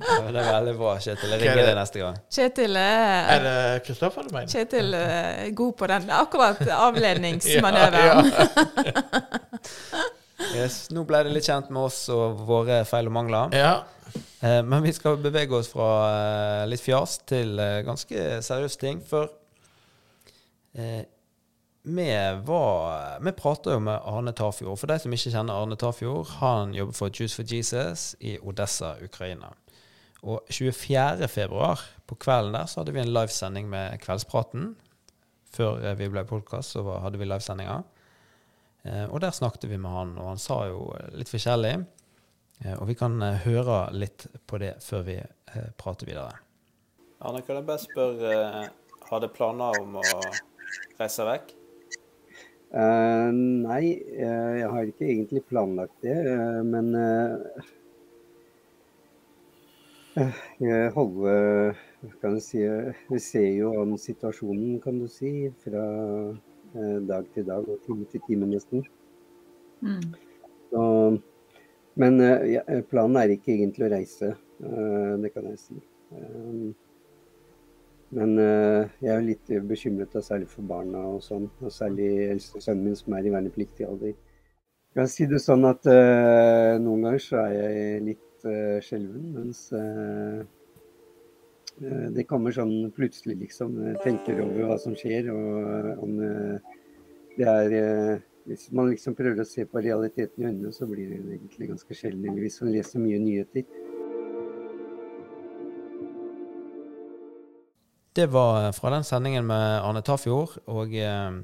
Det 0.01 0.39
er 0.41 0.47
veldig 0.47 0.75
bra, 0.79 0.95
Kjetil. 0.97 1.29
Jeg 1.29 1.37
er 1.37 1.43
ringer 1.43 1.65
deg 1.67 1.75
neste 1.77 2.01
gang. 2.01 2.15
Kjetil 2.33 2.79
Er 2.81 3.29
er, 3.35 3.43
det 3.45 3.83
Kristoffer 3.85 4.25
du 4.25 4.33
mener? 4.33 4.49
Kjetil 4.51 4.93
er 4.97 5.51
god 5.57 5.73
på 5.77 5.91
den 5.91 6.09
akkurat 6.21 6.61
avledningsmanøveren. 6.77 8.31
Yes, 10.55 10.87
nå 10.91 11.03
ble 11.07 11.19
det 11.23 11.31
litt 11.35 11.45
kjent 11.47 11.69
med 11.71 11.85
oss 11.85 11.99
og 12.11 12.39
våre 12.47 12.81
feil 12.89 13.07
og 13.11 13.13
mangler. 13.15 13.53
Ja. 13.55 13.83
Eh, 14.41 14.61
men 14.65 14.81
vi 14.83 14.91
skal 14.95 15.19
bevege 15.21 15.53
oss 15.59 15.69
fra 15.71 15.89
eh, 16.09 16.63
litt 16.71 16.81
fjas 16.83 17.19
til 17.29 17.59
eh, 17.61 17.83
ganske 17.87 18.41
seriøse 18.43 18.79
ting. 18.81 18.99
For 19.07 19.29
eh, 20.75 21.03
vi 21.83 22.05
var 22.45 23.19
Vi 23.19 23.31
prata 23.31 23.73
jo 23.73 23.79
med 23.79 24.01
Arne 24.05 24.33
Tafjord. 24.37 24.77
For 24.79 24.87
de 24.87 24.99
som 25.01 25.13
ikke 25.13 25.31
kjenner 25.33 25.57
Arne 25.57 25.77
Tafjord, 25.79 26.27
han 26.41 26.75
jobber 26.77 26.93
for 26.93 27.09
Juice 27.13 27.35
for 27.35 27.47
Jesus 27.47 28.15
i 28.19 28.37
Odessa, 28.39 28.95
Ukraina. 29.03 29.49
Og 30.21 30.45
24. 30.53 31.27
februar, 31.27 31.81
på 32.05 32.15
kvelden 32.21 32.53
der, 32.53 32.67
så 32.69 32.81
hadde 32.81 32.93
vi 32.93 33.01
en 33.01 33.13
livesending 33.13 33.69
med 33.69 33.97
Kveldspraten. 34.03 34.75
Før 35.51 35.81
eh, 35.81 35.95
vi 35.97 36.09
ble 36.13 36.21
podkast, 36.29 36.75
så 36.75 36.83
hadde 37.01 37.17
vi 37.17 37.25
livesendinger. 37.25 37.81
Eh, 38.85 39.05
og 39.07 39.17
der 39.23 39.33
snakket 39.33 39.65
vi 39.71 39.79
med 39.81 39.89
han, 39.89 40.13
og 40.21 40.29
han 40.35 40.41
sa 40.41 40.59
jo 40.69 40.83
litt 41.17 41.31
forskjellig. 41.31 41.73
Eh, 42.61 42.75
Og 42.77 42.85
vi 42.91 42.97
kan 42.99 43.17
eh, 43.25 43.41
høre 43.47 43.87
litt 43.97 44.27
på 44.45 44.61
det 44.61 44.75
før 44.85 45.07
vi 45.09 45.17
eh, 45.17 45.71
prater 45.81 46.05
videre. 46.11 46.37
Arne, 47.21 47.41
kan 47.45 47.57
jeg 47.57 47.65
bare 47.65 47.81
spørre 47.81 48.69
Har 49.09 49.19
du 49.21 49.27
planer 49.33 49.81
om 49.81 49.97
å 50.01 50.05
reise 51.01 51.25
vekk? 51.27 51.55
Eh, 52.71 53.29
nei, 53.35 53.99
eh, 54.15 54.51
jeg 54.61 54.67
har 54.71 54.87
ikke 54.87 55.07
egentlig 55.09 55.41
planlagt 55.49 55.97
det, 56.05 56.15
uh, 56.23 56.61
men 56.63 56.93
jeg 60.59 60.91
holder 60.95 61.75
kan 62.21 62.37
jeg 62.37 62.45
si, 62.45 62.61
Vi 63.11 63.19
ser 63.19 63.49
jo 63.57 63.73
an 63.81 63.97
situasjonen, 63.99 64.79
kan 64.83 64.99
du 64.99 65.07
si, 65.11 65.51
fra 65.63 65.83
dag 67.07 67.27
til 67.35 67.45
dag 67.47 67.67
og 67.67 67.79
time 67.85 68.07
til 68.11 68.23
time, 68.27 68.47
nesten. 68.47 68.85
Mm. 69.83 70.13
Så, 70.71 70.83
men 71.99 72.19
planen 72.91 73.19
er 73.19 73.35
ikke 73.35 73.51
egentlig 73.57 73.87
å 73.87 73.91
reise, 73.91 74.33
det 75.23 75.33
kan 75.35 75.51
jeg 75.51 75.59
si. 75.59 75.79
Eh, 76.11 76.71
men 78.15 78.35
eh, 78.43 78.89
jeg 78.99 79.13
er 79.13 79.23
litt 79.23 79.51
bekymret, 79.67 80.15
særlig 80.23 80.49
for 80.51 80.67
barna 80.67 81.05
og 81.13 81.21
sånn. 81.23 81.47
Og 81.63 81.71
særlig 81.71 82.09
eldste 82.27 82.59
sønnen 82.63 82.89
min 82.89 82.97
som 82.99 83.15
er 83.15 83.27
i 83.27 83.31
vernepliktig 83.31 83.87
alder. 83.87 84.15
Jeg 84.91 84.99
kan 84.99 85.07
si 85.07 85.27
det 85.31 85.39
sånn 85.39 85.63
at 85.69 85.87
uh, 85.87 86.75
noen 86.83 87.05
ganger 87.05 87.21
så 87.23 87.37
er 87.45 87.53
jeg 87.55 88.01
litt 88.09 88.43
uh, 88.43 88.75
skjelven, 88.83 89.29
mens 89.37 89.61
eh, 89.77 90.41
det 92.11 92.25
kommer 92.27 92.51
sånn 92.51 92.89
plutselig, 92.91 93.37
liksom. 93.45 93.77
Tenker 94.03 94.41
over 94.43 94.67
hva 94.67 94.75
som 94.83 94.97
skjer, 94.99 95.31
og 95.31 96.03
om 96.03 96.19
det 97.37 97.47
er 97.47 98.19
Hvis 98.43 98.67
man 98.75 98.89
liksom 98.89 99.15
prøver 99.15 99.39
å 99.41 99.47
se 99.47 99.63
på 99.69 99.81
realiteten 99.85 100.43
i 100.43 100.49
øynene, 100.49 100.73
så 100.75 100.85
blir 100.89 101.07
det 101.07 101.21
egentlig 101.37 101.71
ganske 101.71 101.95
sjelden. 101.95 102.35
Hvis 102.41 102.59
man 102.61 102.73
leser 102.75 102.99
mye 102.99 103.19
nyheter. 103.21 103.63
Det 108.15 108.27
var 108.27 108.71
fra 108.75 108.91
den 108.91 109.05
sendingen 109.07 109.45
med 109.47 109.77
Arne 109.79 110.01
Tafjord, 110.03 110.57
og 110.67 110.95
eh, 110.99 111.37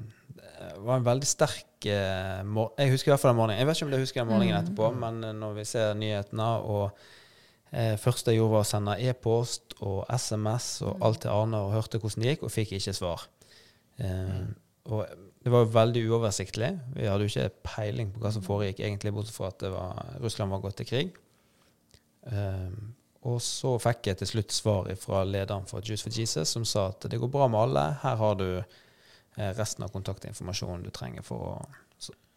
det 0.58 0.82
var 0.84 0.98
en 0.98 1.06
veldig 1.06 1.28
sterk 1.28 1.86
eh, 1.88 2.42
Jeg 2.42 2.92
husker 2.92 3.08
i 3.08 3.12
hvert 3.14 3.22
fall 3.22 3.32
den 3.32 3.38
morgenen. 3.38 3.60
Jeg 3.62 3.68
vet 3.68 3.78
ikke 3.78 3.86
om 3.86 3.94
jeg 3.94 4.04
husker 4.04 4.20
den 4.20 4.32
morgenen 4.32 4.58
etterpå, 4.58 4.90
men 5.00 5.22
eh, 5.24 5.36
når 5.38 5.56
vi 5.56 5.64
ser 5.70 5.96
nyhetene 5.96 6.48
og 6.68 6.84
eh, 7.72 7.94
første 8.00 8.34
jeg 8.34 8.42
gjorde, 8.42 8.52
var 8.58 8.66
å 8.66 8.68
sende 8.68 8.98
e-post 9.00 9.78
og 9.80 10.02
SMS 10.12 10.68
og 10.84 11.06
alt 11.08 11.22
til 11.24 11.32
Arne 11.32 11.62
og 11.64 11.72
hørte 11.72 12.02
hvordan 12.02 12.26
det 12.26 12.34
gikk, 12.34 12.44
og 12.44 12.52
fikk 12.52 12.76
ikke 12.76 12.96
svar. 13.00 13.24
Eh, 14.04 14.44
og 14.92 15.24
det 15.44 15.54
var 15.54 15.72
veldig 15.72 16.04
uoversiktlig. 16.10 16.74
Vi 16.96 17.08
hadde 17.08 17.24
jo 17.24 17.32
ikke 17.32 17.64
peiling 17.70 18.12
på 18.12 18.20
hva 18.20 18.34
som 18.34 18.44
foregikk, 18.44 18.84
egentlig, 18.84 19.14
bortsett 19.16 19.36
fra 19.40 19.52
at 19.52 19.60
det 19.64 19.72
var, 19.72 20.04
Russland 20.20 20.52
var 20.52 20.64
gått 20.64 20.80
til 20.82 20.90
krig. 20.90 21.16
Eh, 22.28 22.70
og 23.26 23.40
så 23.42 23.74
fikk 23.82 24.06
jeg 24.06 24.18
til 24.20 24.26
slutt 24.30 24.52
svar 24.54 24.88
fra 25.00 25.24
lederen 25.26 25.66
for 25.66 25.80
Juice 25.82 26.04
for 26.06 26.14
Jesus, 26.14 26.48
som 26.54 26.64
sa 26.64 26.88
at 26.92 27.00
det 27.10 27.18
går 27.18 27.28
bra 27.34 27.48
med 27.50 27.60
alle. 27.60 27.82
Her 28.02 28.16
har 28.20 28.34
du 28.38 28.46
eh, 28.58 29.52
resten 29.58 29.82
av 29.84 29.90
kontaktinformasjonen 29.94 30.84
du 30.86 30.90
trenger 30.94 31.22
for 31.26 31.42
å, 31.48 31.54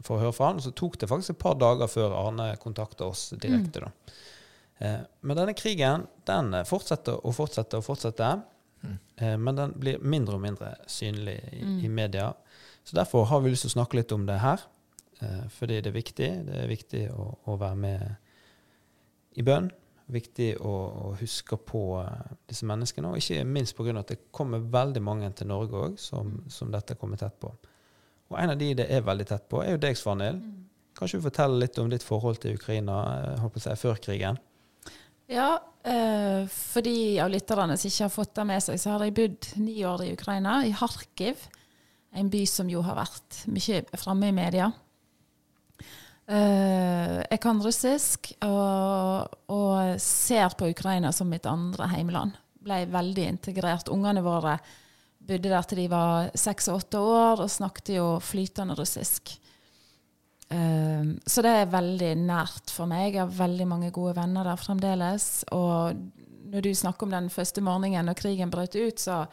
for 0.02 0.18
å 0.18 0.22
høre 0.24 0.34
fra 0.34 0.48
han. 0.50 0.58
Og 0.58 0.66
så 0.66 0.72
tok 0.74 0.98
det 1.00 1.10
faktisk 1.12 1.36
et 1.36 1.42
par 1.44 1.56
dager 1.62 1.88
før 1.92 2.16
Arne 2.18 2.56
kontakta 2.62 3.06
oss 3.12 3.28
direkte. 3.38 3.84
da. 3.86 3.92
Eh, 4.82 5.00
Men 5.22 5.38
denne 5.38 5.54
krigen 5.54 6.08
den 6.26 6.54
eh, 6.58 6.66
fortsetter 6.66 7.20
og 7.22 7.36
fortsetter 7.38 7.78
og 7.78 7.86
fortsetter. 7.86 8.42
Eh, 9.22 9.38
Men 9.38 9.56
den 9.56 9.76
blir 9.78 10.02
mindre 10.02 10.40
og 10.40 10.42
mindre 10.42 10.74
synlig 10.90 11.38
i, 11.54 11.62
i 11.86 11.90
media. 11.94 12.32
Så 12.84 12.98
derfor 12.98 13.26
har 13.30 13.44
vi 13.46 13.52
lyst 13.54 13.68
til 13.68 13.70
å 13.76 13.78
snakke 13.78 14.00
litt 14.02 14.12
om 14.18 14.26
det 14.26 14.40
her. 14.42 14.66
eh, 15.22 15.46
Fordi 15.60 15.78
det 15.78 15.94
er 15.94 16.00
viktig. 16.00 16.32
Det 16.50 16.58
er 16.64 16.68
viktig 16.74 17.04
å, 17.14 17.28
å 17.46 17.60
være 17.62 17.76
med 17.86 18.16
i 19.38 19.46
bønn. 19.46 19.70
Viktig 20.12 20.50
å, 20.60 20.72
å 20.72 21.12
huske 21.20 21.56
på 21.56 21.84
eh, 22.02 22.32
disse 22.52 22.68
menneskene. 22.68 23.12
Og 23.12 23.22
ikke 23.22 23.46
minst 23.48 23.78
pga. 23.78 23.96
at 24.00 24.12
det 24.12 24.20
kommer 24.32 24.60
veldig 24.60 25.02
mange 25.04 25.30
til 25.38 25.48
Norge 25.48 25.86
òg 25.88 26.00
som, 26.00 26.42
som 26.52 26.72
dette 26.74 26.98
kommer 27.00 27.18
tett 27.22 27.40
på. 27.40 27.54
Og 28.32 28.40
en 28.40 28.54
av 28.54 28.60
de 28.60 28.74
det 28.80 28.88
er 28.92 29.04
veldig 29.04 29.28
tett 29.28 29.48
på, 29.52 29.64
er 29.64 29.76
jo 29.76 29.82
deg, 29.84 29.98
Svanhild. 30.00 30.44
Kanskje 30.98 31.20
du 31.20 31.26
forteller 31.26 31.64
litt 31.64 31.80
om 31.80 31.90
ditt 31.92 32.04
forhold 32.04 32.42
til 32.44 32.56
Ukraina 32.60 32.96
håper 33.42 33.60
å 33.60 33.64
si, 33.64 33.76
før 33.80 34.00
krigen? 34.04 34.40
Ja, 35.32 35.56
eh, 35.88 36.44
for 36.52 36.84
de 36.84 37.20
av 37.24 37.32
lytterne 37.32 37.78
som 37.80 37.88
ikke 37.88 38.06
har 38.08 38.14
fått 38.14 38.36
det 38.36 38.48
med 38.48 38.64
seg, 38.64 38.80
så 38.80 38.94
har 38.94 39.06
jeg 39.06 39.16
bodd 39.16 39.52
ni 39.64 39.80
år 39.88 40.04
i 40.06 40.14
Ukraina, 40.16 40.62
i 40.68 40.74
Kharkiv. 40.76 41.48
En 42.12 42.32
by 42.32 42.44
som 42.50 42.68
jo 42.72 42.84
har 42.84 43.00
vært 43.00 43.46
mye 43.48 43.84
framme 44.00 44.32
i 44.32 44.36
media. 44.36 44.72
Eh, 46.32 47.18
jeg 47.26 47.40
kan 47.44 47.60
russisk 47.64 48.34
og 48.46 49.41
ser 50.00 50.56
på 50.58 50.70
Ukraina 50.72 51.12
som 51.16 51.30
mitt 51.32 51.48
andre 51.50 51.90
heimland. 51.92 52.38
Ble 52.62 52.86
veldig 52.92 53.28
integrert. 53.28 53.92
Ungene 53.92 54.24
våre 54.26 54.58
bodde 55.22 55.52
der 55.52 55.68
til 55.68 55.84
de 55.84 55.88
var 55.92 56.32
seks 56.38 56.70
og 56.72 56.82
åtte 56.82 57.02
år 57.02 57.44
og 57.44 57.52
snakket 57.52 57.96
jo 57.98 58.08
flytende 58.24 58.76
russisk. 58.78 59.36
Um, 60.52 61.16
så 61.24 61.44
det 61.46 61.52
er 61.56 61.72
veldig 61.72 62.12
nært 62.26 62.74
for 62.74 62.90
meg. 62.90 63.14
Jeg 63.14 63.24
har 63.24 63.38
veldig 63.38 63.68
mange 63.70 63.92
gode 63.96 64.18
venner 64.18 64.48
der 64.48 64.60
fremdeles. 64.60 65.46
Og 65.56 65.96
når 66.52 66.66
du 66.66 66.74
snakker 66.76 67.08
om 67.08 67.16
den 67.16 67.32
første 67.32 67.64
morgenen 67.64 68.10
når 68.10 68.20
krigen 68.20 68.52
brøt 68.52 68.76
ut, 68.76 69.00
så 69.00 69.24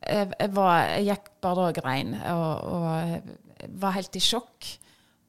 jeg, 0.00 0.30
jeg, 0.38 0.50
var, 0.56 0.86
jeg 0.94 1.10
gikk 1.10 1.30
bare 1.44 1.68
og 1.68 1.80
grein. 1.80 2.14
Og, 2.32 2.72
og 2.72 3.70
var 3.82 3.96
helt 3.98 4.16
i 4.16 4.22
sjokk. 4.22 4.70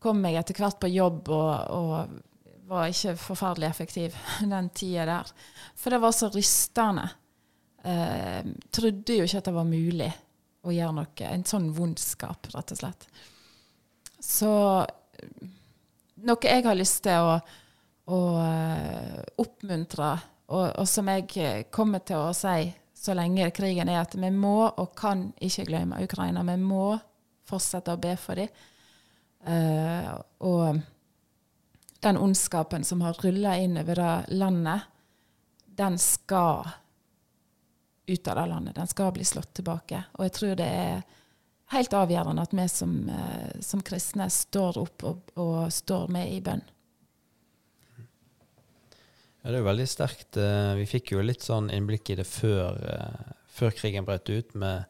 Kom 0.03 0.21
meg 0.23 0.37
etter 0.39 0.57
hvert 0.61 0.79
på 0.79 0.91
jobb 0.93 1.31
og, 1.33 1.51
og 1.73 2.23
var 2.67 2.91
ikke 2.91 3.15
forferdelig 3.19 3.69
effektiv 3.69 4.17
den 4.53 4.69
tida 4.75 5.07
der. 5.09 5.33
For 5.75 5.93
det 5.93 6.01
var 6.03 6.15
så 6.15 6.29
rystende. 6.33 7.07
Eh, 7.83 8.43
trodde 8.71 9.19
jo 9.19 9.27
ikke 9.27 9.41
at 9.41 9.49
det 9.49 9.55
var 9.55 9.67
mulig 9.67 10.09
å 10.67 10.73
gjøre 10.75 10.97
noe. 10.99 11.29
En 11.29 11.45
sånn 11.47 11.69
vondskap, 11.75 12.49
rett 12.53 12.73
og 12.75 12.81
slett. 12.81 13.07
Så 14.19 14.51
noe 16.27 16.49
jeg 16.49 16.65
har 16.65 16.77
lyst 16.77 17.03
til 17.05 17.29
å, 17.29 17.37
å 18.11 18.19
eh, 18.41 19.21
oppmuntre, 19.43 20.11
og, 20.47 20.65
og 20.79 20.87
som 20.89 21.09
jeg 21.11 21.29
eh, 21.43 21.63
kommer 21.71 22.03
til 22.07 22.27
å 22.27 22.35
si 22.35 22.71
så 22.97 23.13
lenge 23.13 23.51
krigen 23.55 23.91
er, 23.91 24.01
at 24.01 24.15
vi 24.17 24.31
må 24.33 24.65
og 24.67 24.95
kan 24.97 25.27
ikke 25.43 25.67
glemme 25.69 26.01
Ukraina. 26.03 26.41
Vi 26.47 26.57
må 26.59 26.97
fortsette 27.47 27.93
å 27.93 28.01
be 28.01 28.15
for 28.19 28.41
dem. 28.41 28.49
Eh, 29.47 30.09
og 30.43 30.81
den 32.07 32.17
ondskapen 32.17 32.85
som 32.87 33.01
har 33.03 33.17
rulla 33.19 33.57
inn 33.59 33.77
over 33.77 33.99
det 33.99 34.37
landet, 34.39 34.81
den 35.77 35.97
skal 35.99 36.69
ut 38.07 38.27
av 38.27 38.35
det 38.35 38.45
landet. 38.45 38.75
Den 38.75 38.87
skal 38.87 39.11
bli 39.11 39.25
slått 39.27 39.53
tilbake. 39.59 40.03
Og 40.15 40.23
jeg 40.25 40.33
tror 40.37 40.55
det 40.55 40.67
er 40.71 41.01
helt 41.75 41.95
avgjørende 41.99 42.45
at 42.47 42.55
vi 42.55 42.67
som, 42.71 42.93
eh, 43.11 43.59
som 43.59 43.83
kristne 43.83 44.29
står 44.31 44.79
opp 44.79 45.03
og, 45.03 45.33
og 45.35 45.67
står 45.73 46.07
med 46.15 46.31
i 46.31 46.39
bønn. 46.41 46.63
Ja, 49.41 49.51
det 49.51 49.57
er 49.57 49.61
jo 49.61 49.67
veldig 49.67 49.89
sterkt. 49.91 50.39
Eh, 50.39 50.75
Vi 50.79 50.87
fikk 50.87 51.11
jo 51.11 51.25
litt 51.25 51.43
sånn 51.43 51.67
innblikk 51.71 52.09
i 52.09 52.19
det 52.21 52.27
før, 52.27 52.79
eh, 52.87 53.35
før 53.51 53.75
krigen 53.75 54.07
brøt 54.07 54.31
ut, 54.31 54.55
med 54.55 54.85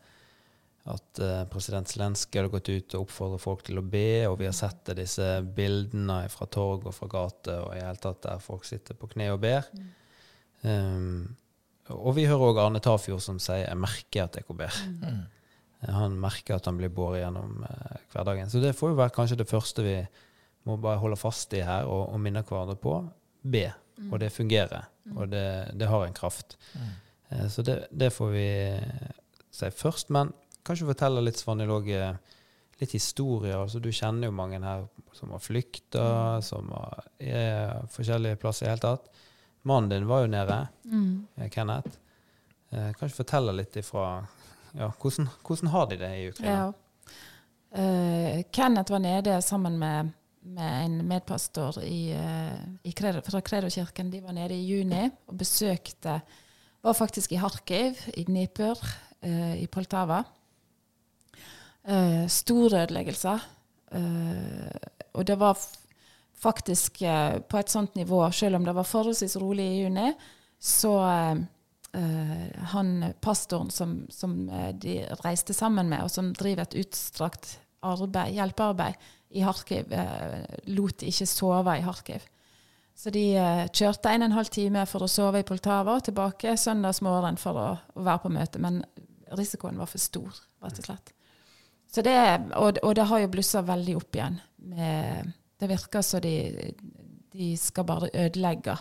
at 0.87 1.21
eh, 1.23 1.43
president 1.51 1.89
Zelenskyj 1.89 2.39
hadde 2.39 2.53
gått 2.53 2.69
ut 2.71 2.95
og 2.95 3.07
oppfordret 3.07 3.43
folk 3.43 3.63
til 3.67 3.81
å 3.81 3.85
be, 3.85 4.27
og 4.29 4.37
vi 4.41 4.47
har 4.47 4.55
sett 4.55 4.93
disse 4.97 5.25
bildene 5.57 6.21
fra 6.31 6.47
torg 6.51 6.87
og 6.87 6.95
fra 6.95 7.09
gate 7.11 7.57
og 7.63 7.73
i 7.75 7.81
hele 7.83 8.01
tatt 8.03 8.21
der 8.25 8.43
folk 8.43 8.67
sitter 8.67 8.97
på 8.97 9.09
kne 9.11 9.31
og 9.33 9.41
ber. 9.43 9.67
Um, 10.63 11.35
og 11.93 12.15
vi 12.17 12.25
hører 12.27 12.51
òg 12.51 12.61
Arne 12.61 12.81
Tafjord 12.83 13.23
som 13.23 13.39
sier 13.39 13.67
'jeg 13.67 13.79
merker 13.79 14.23
at 14.23 14.35
jeg 14.35 14.45
ber'. 14.49 14.79
Mm. 15.01 15.25
Han 15.93 16.17
merker 16.19 16.55
at 16.55 16.65
han 16.65 16.77
blir 16.77 16.89
båret 16.89 17.21
gjennom 17.21 17.63
eh, 17.63 17.97
hverdagen. 18.11 18.49
Så 18.49 18.59
det 18.59 18.75
får 18.75 18.91
jo 18.91 18.97
være 18.97 19.13
kanskje 19.13 19.37
det 19.37 19.49
første 19.49 19.83
vi 19.85 19.97
må 20.65 20.77
bare 20.81 20.97
holde 20.97 21.19
fast 21.19 21.53
i 21.53 21.61
her 21.61 21.85
og, 21.85 22.09
og 22.13 22.19
minne 22.19 22.43
hverandre 22.43 22.75
på. 22.81 22.95
Be. 23.43 23.67
Og 24.11 24.19
det 24.19 24.33
fungerer. 24.33 24.89
Og 25.15 25.29
det, 25.31 25.71
det 25.77 25.87
har 25.87 26.05
en 26.05 26.17
kraft. 26.17 26.57
Eh, 27.29 27.47
så 27.47 27.61
det, 27.61 27.87
det 27.91 28.11
får 28.13 28.33
vi 28.33 28.47
eh, 28.73 29.13
si 29.53 29.69
først. 29.69 30.09
Men 30.09 30.33
kanskje 30.67 30.89
fortelle 30.89 31.23
litt, 31.23 31.39
Svanhild, 31.39 31.73
òg 31.73 31.91
eh, 31.95 32.39
litt 32.81 32.95
historier. 32.95 33.57
Altså, 33.61 33.81
du 33.83 33.89
kjenner 33.91 34.29
jo 34.29 34.35
mange 34.35 34.59
her 34.63 34.85
som 35.17 35.31
har 35.33 35.41
flykta, 35.41 36.07
som 36.45 36.69
har, 36.75 37.07
er 37.17 37.87
forskjellige 37.93 38.39
plasser 38.41 38.67
i 38.67 38.69
det 38.69 38.75
hele 38.75 38.85
tatt. 38.85 39.23
Mannen 39.67 39.91
din 39.91 40.07
var 40.07 40.23
jo 40.23 40.31
nede, 40.31 40.59
mm. 40.85 41.47
Kenneth. 41.51 41.97
Eh, 42.69 42.91
kanskje 42.99 43.23
fortelle 43.23 43.55
litt 43.55 43.79
ifra 43.79 44.09
ja, 44.77 44.91
hvordan, 45.01 45.29
hvordan 45.45 45.71
har 45.73 45.87
de 45.89 45.97
det 46.01 46.11
i 46.17 46.27
Ukraina? 46.29 46.67
Ja. 46.67 46.73
Uh, 47.77 48.43
Kenneth 48.51 48.91
var 48.91 48.99
nede 49.03 49.41
sammen 49.41 49.77
med, 49.79 50.11
med 50.41 50.85
en 50.85 50.97
medpastor 51.07 51.81
i, 51.83 52.13
uh, 52.15 52.59
i 52.87 52.93
Kredo, 52.95 53.21
fra 53.25 53.41
Kredokirken. 53.41 54.11
De 54.11 54.21
var 54.23 54.35
nede 54.37 54.55
i 54.55 54.65
juni 54.67 55.07
og 55.27 55.37
besøkte 55.37 56.21
Var 56.81 56.93
faktisk 56.93 57.31
i 57.33 57.39
Harkiv, 57.41 57.99
i 58.15 58.23
Dnipur, 58.23 58.79
uh, 59.25 59.55
i 59.57 59.67
Poltava. 59.67 60.21
Eh, 61.87 62.27
store 62.27 62.81
ødeleggelser. 62.83 63.43
Eh, 63.95 64.87
og 65.13 65.27
det 65.27 65.37
var 65.39 65.57
faktisk 66.35 67.01
eh, 67.01 67.39
på 67.39 67.57
et 67.57 67.71
sånt 67.71 67.95
nivå, 67.95 68.25
selv 68.31 68.59
om 68.59 68.65
det 68.65 68.73
var 68.75 68.83
forholdsvis 68.83 69.37
rolig 69.39 69.63
i 69.63 69.83
juni, 69.83 70.11
så 70.59 70.97
han 72.71 72.89
pastoren 73.23 73.71
som, 73.71 73.93
som 74.11 74.33
de 74.77 74.99
reiste 75.23 75.53
sammen 75.55 75.87
med, 75.89 76.03
og 76.03 76.11
som 76.11 76.27
driver 76.35 76.67
et 76.67 76.75
utstrakt 76.83 77.55
arbeid, 77.81 78.35
hjelpearbeid 78.35 79.07
i 79.39 79.41
Harkiv, 79.41 79.95
lot 80.67 81.01
ikke 81.07 81.25
sove 81.25 81.77
i 81.79 81.85
Harkiv. 81.87 82.27
Så 82.93 83.09
de 83.15 83.25
kjørte 83.71 84.13
en 84.13 84.27
og 84.27 84.29
en 84.29 84.37
halv 84.37 84.53
time 84.53 84.85
for 84.85 85.07
å 85.07 85.09
sove 85.09 85.41
i 85.41 85.47
Poltava 85.47 85.97
og 85.97 86.05
tilbake 86.05 86.57
søndagsmorgen 86.59 87.41
for 87.41 87.63
å, 87.63 87.67
å 87.97 88.07
være 88.11 88.25
på 88.27 88.33
møte. 88.35 88.61
Men 88.61 88.83
risikoen 89.39 89.79
var 89.79 89.89
for 89.89 90.03
stor, 90.03 90.43
rett 90.67 90.83
og 90.83 90.91
slett. 90.91 91.16
Det, 91.93 92.17
og, 92.55 92.77
og 92.83 92.95
det 92.95 93.05
har 93.09 93.23
jo 93.23 93.29
blussa 93.31 93.63
veldig 93.65 93.95
opp 93.97 94.17
igjen. 94.17 94.39
Med, 94.69 95.31
det 95.57 95.69
virker 95.71 96.03
som 96.05 96.21
de, 96.21 96.35
de 97.33 97.51
skal 97.57 97.87
bare 97.87 98.11
ødelegge 98.13 98.75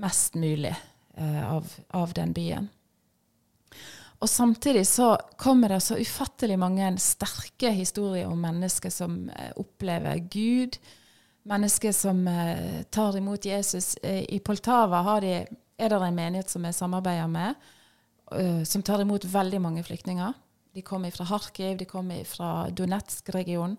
mest 0.00 0.36
mulig 0.38 0.72
eh, 1.16 1.42
av, 1.44 1.66
av 1.96 2.14
den 2.16 2.32
byen. 2.36 2.68
Og 4.20 4.28
samtidig 4.28 4.86
så 4.86 5.14
kommer 5.36 5.68
det 5.68 5.80
så 5.80 5.96
ufattelig 5.96 6.58
mange 6.60 6.92
sterke 7.00 7.72
historier 7.72 8.28
om 8.28 8.40
mennesker 8.40 8.92
som 8.92 9.22
eh, 9.32 9.52
opplever 9.56 10.20
Gud. 10.30 10.76
Mennesker 11.48 11.92
som 11.96 12.26
eh, 12.28 12.82
tar 12.92 13.16
imot 13.16 13.44
Jesus. 13.48 13.94
Eh, 14.02 14.24
I 14.28 14.40
Poltava 14.44 15.02
de, 15.24 15.46
er 15.80 15.88
det 15.88 16.00
en 16.04 16.14
menighet 16.14 16.52
som 16.52 16.68
vi 16.68 16.72
samarbeider 16.76 17.32
med, 17.32 17.54
eh, 18.36 18.62
som 18.68 18.84
tar 18.84 19.00
imot 19.00 19.24
veldig 19.24 19.60
mange 19.60 19.84
flyktninger. 19.88 20.36
De 20.74 20.82
kommer 20.86 21.10
fra 21.14 21.26
Kharkiv, 21.26 21.78
de 21.80 21.88
kommer 21.88 22.24
fra 22.28 22.68
Donetsk-regionen. 22.70 23.78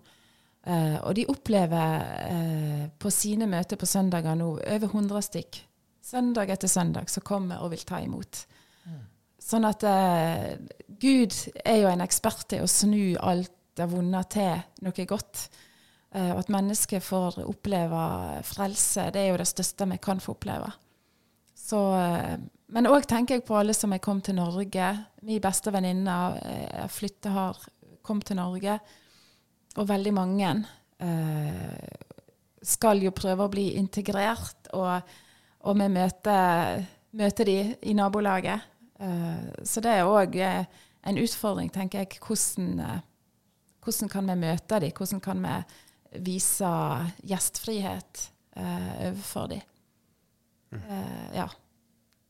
Eh, 0.62 0.98
og 1.02 1.16
de 1.18 1.26
opplever 1.26 2.02
eh, 2.28 2.82
på 2.98 3.10
sine 3.10 3.48
møter 3.50 3.80
på 3.80 3.88
søndager 3.88 4.36
nå 4.38 4.50
over 4.60 4.88
100 4.88 5.24
stykk. 5.26 5.62
Søndag 6.02 6.52
etter 6.52 6.70
søndag 6.70 7.10
som 7.10 7.24
kommer 7.26 7.62
og 7.64 7.72
vil 7.72 7.82
ta 7.86 7.98
imot. 8.02 8.44
Sånn 9.42 9.66
at 9.66 9.82
eh, 9.86 10.54
Gud 11.02 11.34
er 11.64 11.82
jo 11.82 11.90
en 11.90 12.04
ekspert 12.04 12.46
til 12.52 12.62
å 12.62 12.70
snu 12.70 13.16
alt 13.18 13.50
det 13.78 13.88
vonde 13.90 14.20
til 14.30 14.60
noe 14.84 15.06
godt. 15.08 15.46
Eh, 16.12 16.30
og 16.30 16.42
at 16.44 16.52
mennesker 16.52 17.02
får 17.02 17.40
oppleve 17.42 18.02
frelse, 18.46 19.08
det 19.14 19.24
er 19.24 19.32
jo 19.32 19.40
det 19.40 19.48
største 19.50 19.88
vi 19.90 19.98
kan 20.02 20.22
få 20.22 20.36
oppleve. 20.36 20.68
Så, 21.58 21.80
eh, 21.98 22.36
men 22.72 22.88
òg 22.88 23.06
tenker 23.08 23.38
jeg 23.38 23.46
på 23.46 23.56
alle 23.58 23.74
som 23.76 23.92
er 23.92 24.02
kommet 24.02 24.30
til 24.30 24.38
Norge. 24.38 24.88
Min 25.26 25.42
beste 25.44 25.72
venninne 25.74 26.16
eh, 26.40 26.86
flytte 26.90 27.32
har 27.32 27.58
kommet 28.02 28.30
til 28.30 28.38
Norge. 28.40 28.78
Og 29.76 29.88
veldig 29.88 30.12
mange 30.16 30.54
eh, 31.04 31.92
skal 32.62 33.02
jo 33.04 33.12
prøve 33.16 33.46
å 33.46 33.52
bli 33.52 33.72
integrert. 33.80 34.72
Og, 34.76 35.14
og 35.68 35.78
vi 35.80 35.88
møter 35.92 36.82
møter, 37.12 37.48
de 37.48 37.58
i 37.88 37.94
nabolaget. 37.96 38.68
Eh, 39.00 39.48
så 39.68 39.84
det 39.84 39.96
er 39.98 40.08
òg 40.08 40.38
en 40.40 41.18
utfordring, 41.18 41.70
tenker 41.72 42.04
jeg. 42.04 42.20
Hvordan, 42.22 42.80
eh, 42.80 43.00
hvordan 43.84 44.12
kan 44.12 44.30
vi 44.30 44.38
møte 44.46 44.80
de? 44.80 44.92
Hvordan 44.96 45.20
kan 45.20 45.42
vi 45.42 46.20
vise 46.22 46.70
gjestfrihet 47.24 48.30
eh, 48.56 49.08
overfor 49.08 49.52
de? 49.52 49.60
Eh, 50.72 51.26
ja. 51.36 51.48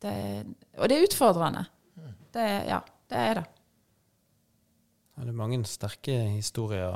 Det, 0.02 0.14
og 0.78 0.88
det 0.90 0.96
er 0.96 1.06
utfordrende. 1.06 1.66
Det, 2.32 2.46
ja, 2.66 2.80
det 3.10 3.18
er 3.18 3.40
det. 3.40 3.44
Ja, 5.12 5.26
det 5.26 5.32
er 5.34 5.36
mange 5.36 5.58
sterke 5.68 6.14
historier 6.32 6.94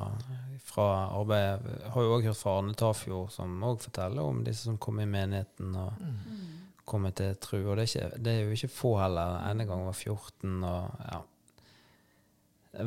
fra 0.65 0.87
arbeidet. 1.19 1.67
Jeg 1.83 1.93
har 1.93 2.07
jo 2.07 2.15
òg 2.17 2.29
hørt 2.31 2.41
fra 2.41 2.55
Arne 2.59 2.77
Tafjord, 2.79 3.33
som 3.35 3.59
òg 3.69 3.83
forteller 3.85 4.25
om 4.25 4.41
disse 4.47 4.65
som 4.67 4.79
kom 4.81 5.03
i 5.03 5.09
menigheten 5.09 5.77
og 5.77 6.01
mm. 6.01 6.47
kommer 6.89 7.13
til 7.17 7.37
tru. 7.43 7.59
Og 7.61 7.77
det 7.77 7.85
er, 7.85 7.91
ikke, 7.91 8.23
det 8.25 8.33
er, 8.33 8.41
jo 8.47 8.57
ikke 8.57 8.73
få 8.73 8.95
heller. 9.03 9.37
Ene 9.51 9.69
gang 9.69 9.85
var 9.85 9.95
14. 9.95 10.57
og 10.65 11.05
ja. 11.13 11.21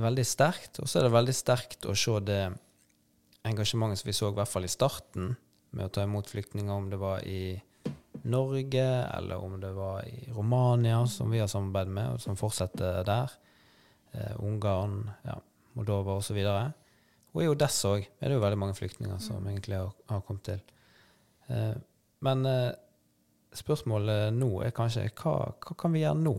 Veldig 0.09 0.25
sterkt. 0.25 0.81
Og 0.81 0.89
så 0.89 0.99
er 0.99 1.07
det 1.07 1.13
veldig 1.13 1.37
sterkt 1.37 1.85
å 1.89 1.95
se 1.97 2.17
det 2.25 2.41
engasjementet 3.49 4.01
som 4.01 4.09
vi 4.09 4.17
så 4.17 4.33
i 4.33 4.37
hvert 4.37 4.51
fall 4.51 4.67
i 4.67 4.71
starten, 4.71 5.31
med 5.77 5.85
å 5.85 5.93
ta 5.93 6.03
imot 6.03 6.29
flyktninger, 6.29 6.73
om 6.73 6.89
det 6.89 6.97
var 6.97 7.21
i 7.29 7.53
Norge, 8.29 8.87
eller 9.17 9.43
om 9.43 9.57
det 9.61 9.71
var 9.75 10.03
i 10.07 10.31
Romania, 10.33 11.03
som 11.07 11.31
vi 11.31 11.41
har 11.41 11.49
samarbeidet 11.51 11.93
med, 11.93 12.15
og 12.15 12.21
som 12.23 12.37
fortsetter 12.39 13.03
der 13.07 13.33
eh, 14.13 14.35
Ungarn, 14.45 15.01
ja, 15.25 15.37
Moldova 15.77 16.17
osv. 16.19 16.39
Og, 16.43 16.85
og 17.33 17.43
i 17.43 17.49
Odessa 17.49 17.95
òg 17.95 18.05
er 18.07 18.27
det 18.27 18.37
jo 18.37 18.43
veldig 18.45 18.61
mange 18.61 18.77
flyktninger 18.77 19.19
som 19.23 19.41
mm. 19.43 19.49
egentlig 19.53 19.81
har, 19.81 19.91
har 20.13 20.23
kommet 20.27 20.47
til. 20.51 20.63
Eh, 21.49 21.75
men 22.25 22.45
eh, 22.49 22.71
spørsmålet 23.55 24.33
nå 24.35 24.49
er 24.65 24.75
kanskje 24.75 25.09
hva, 25.11 25.35
hva 25.57 25.77
kan 25.79 25.93
vi 25.95 26.03
gjøre 26.03 26.23
nå? 26.23 26.35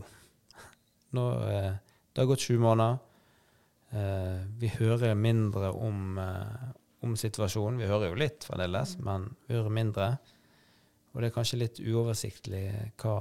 nå 1.17 1.29
eh, 1.47 1.71
det 2.11 2.23
har 2.23 2.27
gått 2.27 2.43
sju 2.43 2.57
måneder. 2.59 2.99
Eh, 3.91 4.43
vi 4.59 4.67
hører 4.71 5.15
mindre 5.15 5.71
om, 5.71 6.17
eh, 6.17 6.69
om, 7.03 7.15
situasjonen. 7.17 7.79
Vi 7.79 7.87
hører 7.87 8.11
jo 8.11 8.19
litt 8.19 8.43
fremdeles, 8.47 8.97
mm. 8.97 9.03
men 9.07 9.27
vi 9.47 9.55
hører 9.55 9.75
mindre. 9.75 10.07
Og 11.11 11.19
det 11.19 11.29
er 11.29 11.35
kanskje 11.35 11.59
litt 11.59 11.79
uoversiktlig 11.83 12.65
hva, 13.01 13.15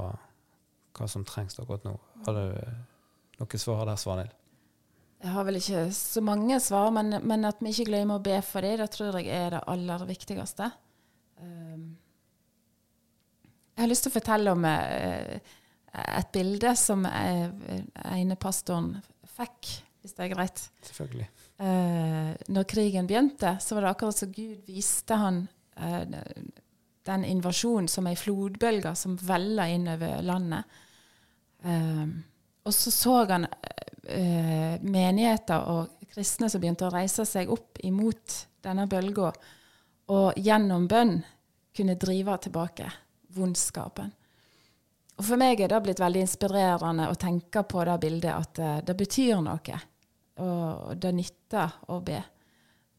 hva 0.97 1.09
som 1.11 1.25
trengs 1.27 1.59
akkurat 1.59 1.87
nå. 1.89 1.97
Har 2.27 2.37
du 2.37 2.45
noe 3.41 3.61
svar 3.61 3.83
der, 3.89 3.99
Svanhild? 3.99 4.37
Jeg 5.21 5.35
har 5.35 5.45
vel 5.45 5.59
ikke 5.59 5.83
så 5.93 6.23
mange 6.25 6.57
svar, 6.65 6.89
men, 6.97 7.19
men 7.29 7.45
at 7.45 7.59
vi 7.61 7.75
ikke 7.75 7.91
glemmer 7.91 8.21
å 8.21 8.25
be 8.25 8.39
for 8.47 8.65
dem, 8.65 8.79
det 8.81 8.89
tror 8.95 9.19
jeg 9.21 9.29
er 9.37 9.53
det 9.53 9.65
aller 9.69 10.05
viktigste. 10.09 10.71
Um, 11.41 11.91
jeg 13.75 13.85
har 13.85 13.91
lyst 13.91 14.07
til 14.07 14.13
å 14.13 14.17
fortelle 14.17 14.55
om 14.57 14.65
uh, 14.65 15.59
et 16.07 16.33
bilde 16.33 16.73
som 16.79 17.05
uh, 17.05 17.53
ene 18.15 18.39
pastoren 18.41 18.95
fikk, 19.37 19.75
hvis 20.01 20.17
det 20.17 20.25
er 20.25 20.33
greit. 20.33 20.65
Selvfølgelig. 20.89 21.29
Når 21.61 22.65
krigen 22.65 23.09
begynte, 23.09 23.51
så 23.61 23.77
var 23.77 23.85
det 23.85 23.91
akkurat 23.91 24.17
som 24.17 24.31
Gud 24.33 24.63
viste 24.65 25.17
han 25.21 25.43
den 27.11 27.27
invasjonen 27.27 27.89
som 27.91 28.07
ei 28.09 28.17
flodbølge 28.19 28.95
som 28.97 29.17
veller 29.19 29.75
innover 29.75 30.23
landet. 30.23 30.81
Um, 31.63 32.21
og 32.65 32.75
så 32.75 32.91
så 32.91 33.17
han 33.29 33.47
eh, 33.47 34.81
menigheter 34.81 35.67
og 35.73 36.07
kristne 36.13 36.49
som 36.51 36.61
begynte 36.63 36.87
å 36.89 36.93
reise 36.95 37.25
seg 37.29 37.51
opp 37.53 37.81
imot 37.87 38.37
denne 38.65 38.87
bølga, 38.91 39.31
og 40.11 40.39
gjennom 40.41 40.87
bønn 40.91 41.19
kunne 41.77 41.97
drive 42.01 42.37
tilbake 42.45 42.89
vondskapen. 43.37 44.11
Og 45.17 45.25
For 45.25 45.41
meg 45.41 45.61
er 45.61 45.73
det 45.73 45.83
blitt 45.85 46.01
veldig 46.01 46.25
inspirerende 46.25 47.09
å 47.11 47.19
tenke 47.21 47.63
på 47.69 47.85
det 47.87 47.97
bildet 48.03 48.33
at 48.35 48.61
uh, 48.61 48.77
det 48.85 48.97
betyr 48.97 49.41
noe, 49.45 49.81
og 50.41 50.95
det 50.97 51.11
nytter 51.13 51.75
å 51.93 51.99
be. 52.05 52.21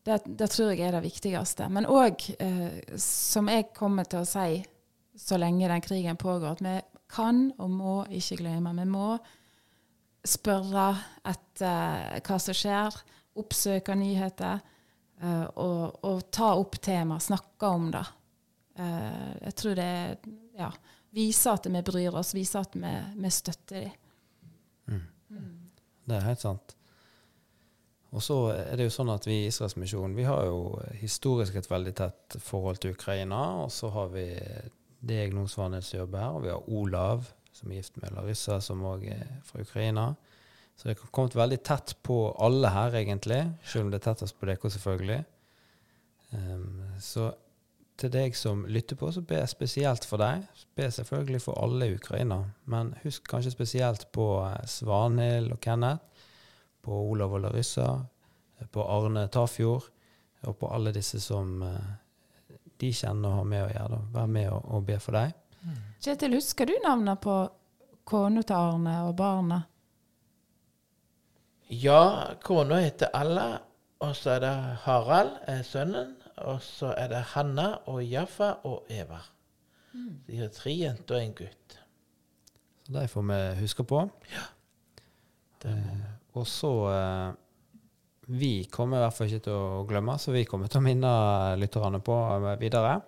Det, 0.03 0.17
det 0.25 0.47
tror 0.49 0.71
jeg 0.71 0.87
er 0.87 0.95
det 0.97 1.03
viktigste. 1.05 1.67
Men 1.69 1.85
òg, 1.85 2.23
eh, 2.41 2.97
som 2.97 3.49
jeg 3.51 3.69
kommer 3.77 4.07
til 4.09 4.23
å 4.23 4.29
si 4.29 4.63
så 5.17 5.37
lenge 5.37 5.69
den 5.69 5.83
krigen 5.85 6.17
pågår, 6.17 6.55
at 6.55 6.63
vi 6.65 6.75
kan 7.11 7.51
og 7.59 7.69
må 7.69 7.95
ikke 8.09 8.39
glemme. 8.41 8.73
Vi 8.79 8.87
må 8.89 9.13
spørre 10.25 10.87
etter 11.27 12.21
hva 12.25 12.39
som 12.41 12.57
skjer, 12.57 12.97
oppsøke 13.41 13.95
nyheter 13.97 14.59
eh, 15.21 15.45
og, 15.55 16.01
og, 16.07 16.25
ta 16.33 16.53
opp 16.59 16.79
tema, 16.83 17.19
snakke 17.21 17.69
om 17.69 17.89
det. 17.93 18.03
Eh, 18.81 19.31
jeg 19.47 19.55
tror 19.61 19.79
det 19.79 19.93
ja, 20.57 20.69
viser 21.15 21.57
at 21.57 21.69
vi 21.71 21.85
bryr 21.85 22.19
oss, 22.19 22.35
viser 22.37 22.65
at 22.65 22.77
vi, 22.77 22.93
vi 23.21 23.33
støtter 23.33 23.81
dem. 23.85 23.97
Mm. 24.91 25.01
Mm. 25.29 25.57
Det 26.09 26.17
er 26.17 26.29
helt 26.29 26.43
sant. 26.43 26.75
Og 28.11 28.23
så 28.23 28.37
er 28.51 28.75
det 28.75 28.89
jo 28.89 28.93
sånn 28.93 29.11
at 29.13 29.23
vi 29.27 29.37
i 29.39 29.47
Israels 29.47 29.77
misjon 29.79 30.15
vi 30.17 30.25
har 30.27 30.43
jo 30.49 30.81
historisk 30.99 31.55
et 31.55 31.69
veldig 31.71 31.93
tett 31.95 32.35
forhold 32.43 32.81
til 32.83 32.95
Ukraina. 32.97 33.39
Og 33.63 33.71
så 33.71 33.91
har 33.93 34.11
vi 34.11 34.25
deg 34.99 35.31
nå, 35.33 35.45
Svanhild, 35.49 35.85
som 35.87 36.01
jobber 36.01 36.19
her, 36.19 36.35
og 36.35 36.43
vi 36.43 36.51
har 36.51 36.73
Olav 36.81 37.29
som 37.51 37.71
er 37.71 37.81
gift 37.81 37.97
med 38.01 38.15
Larissa, 38.15 38.59
som 38.63 38.83
òg 38.87 39.05
er 39.11 39.27
fra 39.45 39.61
Ukraina. 39.61 40.11
Så 40.75 40.87
det 40.87 40.97
har 40.97 41.13
kommet 41.13 41.35
veldig 41.35 41.59
tett 41.67 41.95
på 42.03 42.17
alle 42.41 42.71
her, 42.73 42.95
egentlig, 42.97 43.43
selv 43.67 43.85
om 43.85 43.91
det 43.91 44.01
er 44.01 44.07
tettest 44.07 44.39
på 44.39 44.47
dere, 44.49 44.71
selvfølgelig. 44.75 45.21
Um, 46.31 46.83
så 47.03 47.31
til 48.01 48.13
deg 48.13 48.37
som 48.39 48.63
lytter 48.65 48.97
på, 48.97 49.11
så 49.13 49.21
ber 49.21 49.43
jeg 49.43 49.51
spesielt 49.51 50.07
for 50.07 50.21
deg. 50.21 50.47
Be 50.77 50.87
selvfølgelig 50.89 51.41
for 51.43 51.59
alle 51.61 51.91
i 51.91 51.97
Ukraina, 51.99 52.39
men 52.65 52.95
husk 53.03 53.27
kanskje 53.29 53.53
spesielt 53.53 54.07
på 54.15 54.25
eh, 54.47 54.63
Svanhild 54.65 55.51
og 55.53 55.59
Kenneth, 55.61 56.01
på 56.81 57.01
Olav 57.11 57.33
og 57.37 57.43
Larissa, 57.45 57.87
eh, 58.59 58.67
på 58.67 58.85
Arne 58.85 59.27
Tafjord, 59.31 59.89
og 60.41 60.57
på 60.57 60.69
alle 60.73 60.93
disse 60.95 61.19
som 61.21 61.59
uh, 61.61 62.55
de 62.81 62.89
kjenner 62.89 63.29
og 63.29 63.41
har 63.41 63.49
med 63.49 63.65
å 63.65 63.69
gjøre. 63.69 63.99
Vær 64.15 64.31
med 64.31 64.47
og, 64.49 64.63
og 64.73 64.87
be 64.87 64.95
for 65.01 65.13
deg. 65.13 65.35
Kjetil, 66.01 66.33
husker 66.39 66.65
du 66.65 66.73
navnet 66.81 67.21
på 67.21 67.35
kona 68.09 68.41
til 68.41 68.57
Arne 68.57 68.95
og 69.05 69.13
barna? 69.19 69.59
Ja, 71.69 72.33
kona 72.43 72.81
heter 72.81 73.13
Alla, 73.15 73.61
og 74.01 74.15
så 74.17 74.33
er 74.35 74.41
det 74.43 74.55
Harald, 74.87 75.37
er 75.47 75.61
sønnen. 75.63 76.17
Og 76.41 76.57
så 76.65 76.89
er 76.97 77.11
det 77.11 77.21
Hanna 77.35 77.67
og 77.91 78.01
Jaffa 78.01 78.55
og 78.65 78.89
Eva. 78.89 79.19
Mm. 79.93 80.23
De 80.25 80.39
har 80.39 80.49
tre 80.55 80.73
jenter 80.73 81.19
og 81.19 81.21
en 81.21 81.35
gutt. 81.37 81.75
Så 82.87 82.95
de 82.95 83.03
får 83.07 83.27
vi 83.29 83.39
huske 83.59 83.85
på. 83.85 84.01
Ja. 84.31 84.47
Eh, 85.69 86.07
og 86.37 86.47
så 86.47 86.71
eh, 86.91 87.31
Vi 88.31 88.53
kommer 88.71 88.99
i 88.99 89.05
hvert 89.05 89.15
fall 89.17 89.31
ikke 89.31 89.45
til 89.49 89.57
å 89.57 89.85
glemme, 89.89 90.17
så 90.21 90.31
vi 90.31 90.45
kommer 90.47 90.71
til 90.71 90.79
å 90.79 90.85
minne 90.85 91.13
lytterne 91.59 91.99
på 92.03 92.17
eh, 92.37 92.53
videre. 92.61 92.99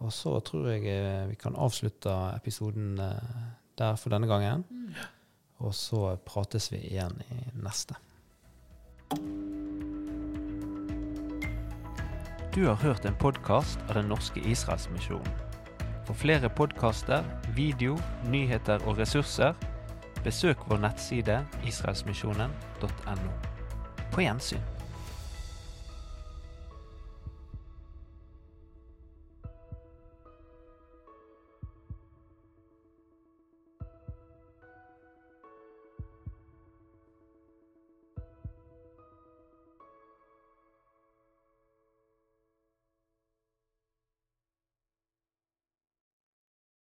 Og 0.00 0.12
så 0.14 0.36
tror 0.46 0.70
jeg 0.70 0.86
eh, 0.88 1.26
vi 1.30 1.38
kan 1.40 1.58
avslutte 1.58 2.14
episoden 2.36 2.94
der 3.00 3.98
for 4.00 4.14
denne 4.14 4.30
gangen. 4.30 4.64
Mm. 4.70 4.94
Og 5.66 5.74
så 5.76 6.14
prates 6.24 6.70
vi 6.72 6.80
igjen 6.92 7.18
i 7.28 7.42
neste. 7.60 7.98
Du 12.54 12.64
har 12.66 12.78
hørt 12.80 13.04
en 13.06 13.18
podkast 13.20 13.82
av 13.88 13.98
Den 13.98 14.08
norske 14.10 14.40
Israelsmisjonen. 14.40 15.36
For 16.08 16.18
flere 16.18 16.48
podkaster, 16.50 17.22
video, 17.54 17.98
nyheter 18.26 18.82
og 18.88 18.98
ressurser, 18.98 19.54
besøk 20.24 20.66
vår 20.68 20.82
nettside 20.84 21.40
israelsmisjonen.no. 21.66 23.32
På 24.12 24.20
gjensyn. 24.24 24.69